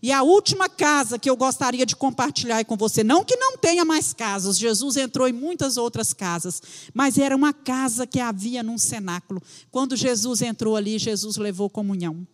E 0.03 0.13
a 0.13 0.23
última 0.23 0.69
casa 0.69 1.19
que 1.19 1.29
eu 1.29 1.37
gostaria 1.37 1.85
de 1.85 1.97
compartilhar 1.97 2.65
com 2.65 2.77
você, 2.77 3.03
não 3.03 3.25
que 3.25 3.37
não 3.37 3.57
tenha 3.57 3.85
mais 3.85 4.13
casas, 4.13 4.59
Jesus 4.59 4.97
entrou 4.97 5.29
em 5.29 5.33
muitas 5.33 5.77
outras 5.77 6.13
casas, 6.13 6.63
mas 6.95 7.19
era 7.19 7.35
uma 7.35 7.53
casa 7.53 8.07
que 8.07 8.21
havia 8.21 8.63
num 8.63 8.79
cenáculo. 8.79 9.43
Quando 9.71 9.97
Jesus 9.97 10.43
entrou 10.43 10.77
ali, 10.77 10.99
Jesus 10.99 11.37
levou 11.37 11.69
comunhão. 11.69 12.27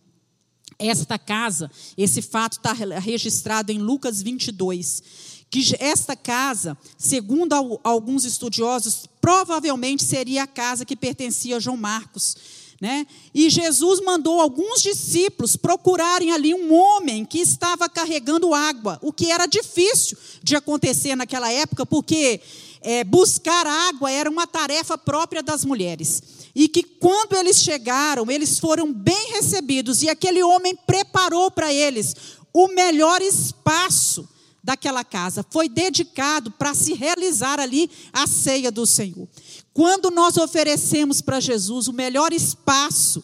Esta 0.77 1.17
casa, 1.17 1.71
esse 1.97 2.21
fato 2.21 2.53
está 2.53 2.73
registrado 2.73 3.71
em 3.71 3.79
Lucas 3.79 4.21
22, 4.21 5.03
que 5.49 5.63
esta 5.79 6.15
casa, 6.15 6.77
segundo 6.97 7.79
alguns 7.83 8.25
estudiosos, 8.25 9.07
provavelmente 9.21 10.03
seria 10.03 10.43
a 10.43 10.47
casa 10.47 10.83
que 10.83 10.95
pertencia 10.95 11.57
a 11.57 11.59
João 11.59 11.77
Marcos 11.77 12.35
né? 12.79 13.07
E 13.33 13.49
Jesus 13.49 14.01
mandou 14.01 14.39
alguns 14.41 14.81
discípulos 14.81 15.55
procurarem 15.55 16.31
ali 16.31 16.53
um 16.53 16.73
homem 16.73 17.25
que 17.25 17.39
estava 17.39 17.87
carregando 17.87 18.53
água, 18.53 18.99
o 19.01 19.13
que 19.13 19.31
era 19.31 19.45
difícil 19.45 20.17
de 20.43 20.55
acontecer 20.55 21.15
naquela 21.15 21.51
época, 21.51 21.85
porque 21.85 22.41
é, 22.81 23.03
buscar 23.03 23.65
água 23.65 24.11
era 24.11 24.29
uma 24.29 24.45
tarefa 24.45 24.97
própria 24.97 25.41
das 25.41 25.63
mulheres. 25.63 26.21
E 26.53 26.67
que 26.67 26.83
quando 26.83 27.35
eles 27.35 27.61
chegaram, 27.61 28.29
eles 28.29 28.59
foram 28.59 28.91
bem 28.91 29.31
recebidos, 29.31 30.03
e 30.03 30.09
aquele 30.09 30.43
homem 30.43 30.75
preparou 30.75 31.49
para 31.49 31.73
eles 31.73 32.15
o 32.53 32.67
melhor 32.67 33.21
espaço 33.21 34.27
daquela 34.63 35.03
casa. 35.03 35.45
Foi 35.49 35.69
dedicado 35.69 36.49
para 36.51 36.73
se 36.73 36.93
realizar 36.93 37.59
ali 37.59 37.89
a 38.11 38.25
ceia 38.25 38.71
do 38.71 38.85
Senhor. 38.85 39.27
Quando 39.75 40.09
nós 40.09 40.37
oferecemos 40.37 41.19
para 41.19 41.41
Jesus 41.41 41.89
o 41.89 41.93
melhor 41.93 42.31
espaço 42.31 43.21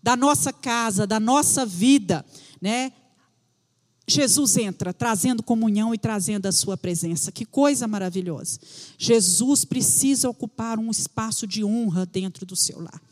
da 0.00 0.14
nossa 0.14 0.52
casa, 0.52 1.04
da 1.04 1.18
nossa 1.18 1.66
vida, 1.66 2.24
né? 2.62 2.92
Jesus 4.06 4.56
entra 4.56 4.94
trazendo 4.94 5.42
comunhão 5.42 5.92
e 5.92 5.98
trazendo 5.98 6.46
a 6.46 6.52
sua 6.52 6.76
presença. 6.76 7.32
Que 7.32 7.44
coisa 7.44 7.88
maravilhosa. 7.88 8.60
Jesus 8.96 9.64
precisa 9.64 10.30
ocupar 10.30 10.78
um 10.78 10.88
espaço 10.88 11.48
de 11.48 11.64
honra 11.64 12.06
dentro 12.06 12.46
do 12.46 12.54
seu 12.54 12.80
lar. 12.80 13.02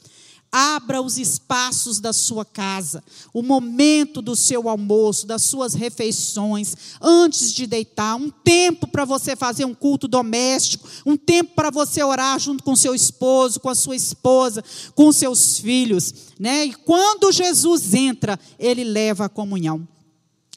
Abra 0.51 1.03
os 1.03 1.19
espaços 1.19 2.01
da 2.01 2.13
sua 2.13 2.45
casa, 2.45 3.03
o 3.35 3.43
momento 3.43 4.23
do 4.23 4.35
seu 4.35 4.69
almoço, 4.69 5.27
das 5.27 5.43
suas 5.43 5.75
refeições, 5.75 6.75
antes 7.01 7.53
de 7.53 7.67
deitar, 7.67 8.17
um 8.17 8.31
tempo 8.31 8.87
para 8.87 9.05
você 9.05 9.37
fazer 9.37 9.65
um 9.65 9.75
culto 9.75 10.09
doméstico, 10.09 10.89
um 11.05 11.17
tempo 11.17 11.55
para 11.55 11.71
você 11.71 12.03
orar 12.03 12.39
junto 12.39 12.65
com 12.65 12.75
seu 12.75 12.95
esposo, 12.95 13.61
com 13.61 13.69
a 13.69 13.75
sua 13.75 13.97
esposa, 13.97 14.65
com 14.95 15.13
seus 15.13 15.59
filhos, 15.59 16.15
né? 16.39 16.67
E 16.67 16.75
quando 16.75 17.33
Jesus 17.33 17.93
entra, 17.93 18.39
ele 18.59 18.85
leva 18.85 19.27
a 19.27 19.29
comunhão. 19.29 19.87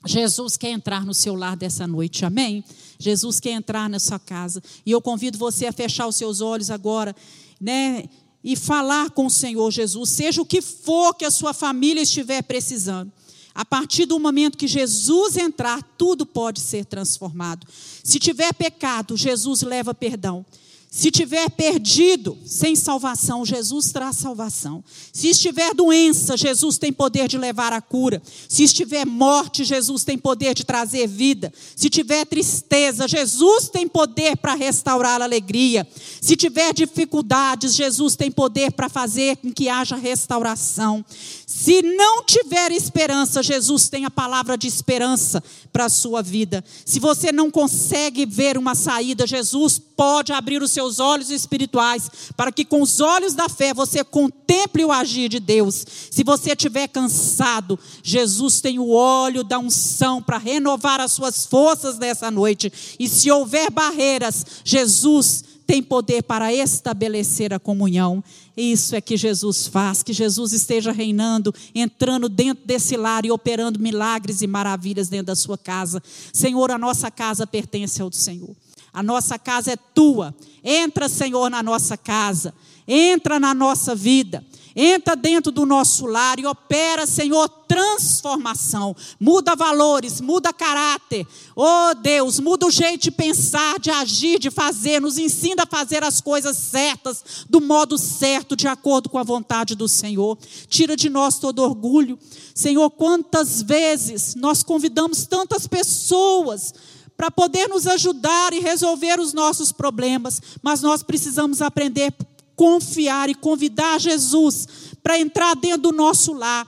Jesus 0.06 0.56
quer 0.56 0.70
entrar 0.70 1.06
no 1.06 1.14
seu 1.14 1.36
lar 1.36 1.58
dessa 1.58 1.86
noite, 1.86 2.24
amém? 2.24 2.64
Jesus 2.98 3.40
quer 3.40 3.52
entrar 3.52 3.90
na 3.90 4.00
sua 4.00 4.20
casa. 4.20 4.62
E 4.86 4.92
eu 4.92 5.02
convido 5.02 5.38
você 5.38 5.66
a 5.66 5.74
fechar 5.74 6.08
os 6.08 6.16
seus 6.16 6.40
olhos 6.40 6.70
agora, 6.70 7.14
né? 7.60 8.06
E 8.44 8.56
falar 8.56 9.10
com 9.12 9.26
o 9.26 9.30
Senhor 9.30 9.70
Jesus, 9.72 10.10
seja 10.10 10.42
o 10.42 10.46
que 10.46 10.62
for 10.62 11.14
que 11.14 11.26
a 11.26 11.32
sua 11.32 11.54
família 11.54 12.02
estiver 12.02 12.42
precisando. 12.42 13.12
A 13.54 13.66
partir 13.66 14.06
do 14.06 14.20
momento 14.20 14.58
que 14.58 14.68
Jesus 14.68 15.36
entrar, 15.36 15.84
tudo 15.98 16.26
pode 16.26 16.62
ser 16.62 16.86
transformado. 16.86 17.68
Se 18.04 18.18
tiver 18.18 18.54
pecado, 18.54 19.18
Jesus 19.18 19.64
leva 19.64 19.94
perdão. 19.94 20.46
Se 20.92 21.12
tiver 21.12 21.48
perdido, 21.52 22.36
sem 22.44 22.76
salvação, 22.76 23.46
Jesus 23.46 23.92
traz 23.92 24.16
salvação. 24.16 24.84
Se 25.14 25.28
estiver 25.28 25.72
doença, 25.76 26.36
Jesus 26.36 26.80
tem 26.80 26.92
poder 26.92 27.28
de 27.28 27.38
levar 27.38 27.72
a 27.72 27.80
cura. 27.80 28.20
Se 28.48 28.64
estiver 28.64 29.06
morte, 29.06 29.64
Jesus 29.64 30.04
tem 30.04 30.18
poder 30.18 30.56
de 30.56 30.64
trazer 30.66 31.08
vida. 31.08 31.54
Se 31.76 31.92
tiver 31.92 32.26
tristeza, 32.26 33.08
Jesus 33.08 33.70
tem 33.70 33.88
poder 33.88 34.36
para 34.38 34.56
restaurar 34.56 35.22
a 35.22 35.26
alegria. 35.26 35.88
Se 36.20 36.36
tiver 36.36 36.74
dificuldades, 36.74 37.76
Jesus 37.76 38.16
tem 38.16 38.32
poder 38.32 38.72
para 38.72 38.90
fazer 38.90 39.38
com 39.38 39.54
que 39.54 39.70
haja 39.70 39.96
restauração. 39.96 41.06
Se 41.46 41.84
não 41.84 42.24
tiver 42.24 42.72
esperança, 42.72 43.44
Jesus 43.44 43.90
tem 43.90 44.06
a 44.06 44.12
palavra 44.12 44.58
de 44.58 44.68
esperança 44.68 45.44
para 45.72 45.86
a 45.86 45.90
sua 45.90 46.24
vida. 46.24 46.64
Se 46.84 47.00
você 47.00 47.32
não 47.32 47.52
consegue 47.52 48.26
ver 48.26 48.58
uma 48.58 48.74
saída, 48.74 49.28
Jesus 49.28 49.80
pode 50.00 50.32
abrir 50.32 50.64
os 50.64 50.72
seus 50.72 50.98
olhos 50.98 51.30
espirituais 51.30 52.10
para 52.38 52.54
que 52.54 52.64
com 52.64 52.82
os 52.82 53.02
olhos 53.02 53.34
da 53.34 53.50
fé 53.50 53.74
você 53.74 54.02
contemple 54.02 54.86
o 54.86 54.94
agir 54.94 55.28
de 55.28 55.42
Deus. 55.42 55.86
Se 56.10 56.24
você 56.24 56.52
estiver 56.52 56.88
cansado, 56.88 57.78
Jesus 58.02 58.62
tem 58.62 58.80
o 58.80 58.92
óleo 58.92 59.44
da 59.44 59.60
unção 59.60 60.24
para 60.24 60.38
renovar 60.38 61.02
as 61.02 61.12
suas 61.12 61.46
forças 61.46 62.00
nessa 62.00 62.32
noite. 62.32 62.72
E 62.98 63.10
se 63.10 63.30
houver 63.30 63.70
barreiras, 63.70 64.46
Jesus 64.64 65.44
tem 65.68 65.84
poder 65.84 66.24
para 66.24 66.54
estabelecer 66.54 67.54
a 67.54 67.60
comunhão. 67.60 68.24
Isso 68.56 68.96
é 68.96 69.02
que 69.02 69.18
Jesus 69.18 69.68
faz, 69.68 70.02
que 70.02 70.14
Jesus 70.14 70.54
esteja 70.54 70.94
reinando, 70.94 71.54
entrando 71.76 72.30
dentro 72.30 72.66
desse 72.66 72.96
lar 72.96 73.26
e 73.26 73.32
operando 73.32 73.82
milagres 73.82 74.42
e 74.42 74.48
maravilhas 74.48 75.10
dentro 75.10 75.28
da 75.28 75.36
sua 75.36 75.58
casa. 75.58 76.02
Senhor, 76.32 76.72
a 76.72 76.78
nossa 76.78 77.12
casa 77.12 77.46
pertence 77.46 78.02
ao 78.02 78.10
Senhor. 78.14 78.56
A 78.94 79.04
nossa 79.04 79.38
casa 79.38 79.72
é 79.72 79.76
tua. 79.76 80.36
Entra, 80.64 81.08
Senhor, 81.08 81.50
na 81.50 81.62
nossa 81.64 81.96
casa. 81.98 82.54
Entra 82.88 83.40
na 83.40 83.54
nossa 83.54 83.94
vida. 83.94 84.44
Entra 84.76 85.16
dentro 85.16 85.52
do 85.52 85.66
nosso 85.66 86.06
lar 86.06 86.40
e 86.40 86.46
opera, 86.46 87.06
Senhor, 87.06 87.50
transformação. 87.68 88.96
Muda 89.20 89.56
valores, 89.56 90.22
muda 90.22 90.54
caráter. 90.54 91.28
Oh 91.56 91.94
Deus, 91.96 92.40
muda 92.40 92.66
o 92.66 92.72
jeito 92.72 93.04
de 93.04 93.12
pensar, 93.12 93.80
de 93.80 93.90
agir, 93.90 94.40
de 94.40 94.50
fazer. 94.50 95.02
Nos 95.02 95.18
ensina 95.18 95.64
a 95.64 95.68
fazer 95.68 96.04
as 96.04 96.22
coisas 96.22 96.56
certas, 96.56 97.46
do 97.50 97.60
modo 97.60 97.98
certo, 97.98 98.56
de 98.56 98.68
acordo 98.68 99.10
com 99.10 99.18
a 99.18 99.24
vontade 99.24 99.76
do 99.76 99.88
Senhor. 99.88 100.38
Tira 100.68 100.96
de 100.96 101.10
nós 101.10 101.40
todo 101.40 101.64
orgulho. 101.64 102.18
Senhor, 102.54 102.90
quantas 102.92 103.62
vezes 103.62 104.36
nós 104.36 104.64
convidamos 104.64 105.26
tantas 105.26 105.68
pessoas 105.68 106.74
para 107.20 107.30
poder 107.30 107.68
nos 107.68 107.86
ajudar 107.86 108.54
e 108.54 108.62
resolver 108.62 109.20
os 109.20 109.34
nossos 109.34 109.74
problemas, 109.74 110.42
mas 110.64 110.82
nós 110.82 111.04
precisamos 111.04 111.62
aprender 111.62 112.14
confiar 112.56 113.30
e 113.30 113.36
convidar 113.36 114.00
Jesus 114.00 114.68
para 115.04 115.20
entrar 115.20 115.54
dentro 115.54 115.82
do 115.82 115.92
nosso 115.92 116.32
lar, 116.32 116.66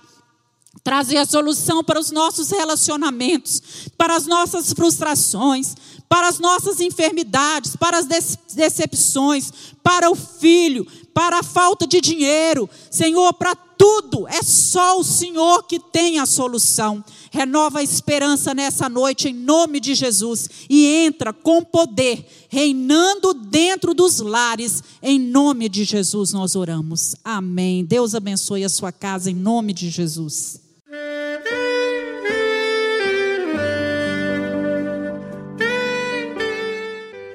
trazer 0.84 1.16
a 1.16 1.26
solução 1.26 1.82
para 1.82 1.98
os 1.98 2.12
nossos 2.12 2.50
relacionamentos, 2.50 3.62
para 3.98 4.14
as 4.14 4.26
nossas 4.26 4.74
frustrações, 4.74 5.74
para 6.10 6.28
as 6.28 6.38
nossas 6.38 6.82
enfermidades, 6.82 7.78
para 7.78 7.98
as 7.98 8.06
decepções, 8.54 9.54
para 9.82 10.12
o 10.12 10.16
filho, 10.16 10.86
para 11.14 11.40
a 11.40 11.44
falta 11.44 11.88
de 11.88 12.02
dinheiro, 12.02 12.70
Senhor, 12.90 13.34
para 13.36 13.56
tudo. 13.56 14.28
É 14.28 14.44
só 14.44 15.00
o 15.00 15.04
Senhor 15.04 15.64
que 15.64 15.80
tem 15.80 16.20
a 16.20 16.26
solução. 16.26 17.02
Renova 17.34 17.80
a 17.80 17.84
esperança 17.84 18.54
nessa 18.54 18.90
noite 18.90 19.30
em 19.30 19.34
nome 19.34 19.80
de 19.80 19.96
Jesus 19.96 20.50
e 20.70 20.86
entra 20.86 21.32
com 21.32 21.64
poder, 21.64 22.26
reinando 22.50 23.34
dentro 23.34 23.94
dos 23.94 24.20
lares. 24.20 24.84
Em 25.02 25.18
nome 25.18 25.70
de 25.70 25.86
Jesus 25.86 26.34
nós 26.34 26.58
oramos. 26.58 27.16
Amém. 27.24 27.86
Deus 27.86 28.14
abençoe 28.14 28.66
a 28.66 28.70
sua 28.70 28.92
casa 28.92 29.32
em 29.32 29.34
nome 29.34 29.72
de 29.72 29.90
Jesus. 29.90 30.60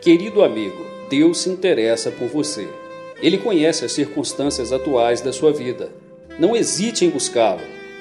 Querido 0.02 0.44
amigo, 0.44 0.84
Deus 1.08 1.38
se 1.38 1.48
interessa 1.48 2.10
por 2.10 2.28
você. 2.28 2.68
Ele 3.22 3.38
conhece 3.38 3.82
as 3.86 3.92
circunstâncias 3.92 4.72
atuais 4.72 5.22
da 5.22 5.32
sua 5.32 5.54
vida. 5.54 5.90
Não 6.38 6.54
hesite 6.54 7.06
em 7.06 7.08
buscá-lo. 7.08 7.75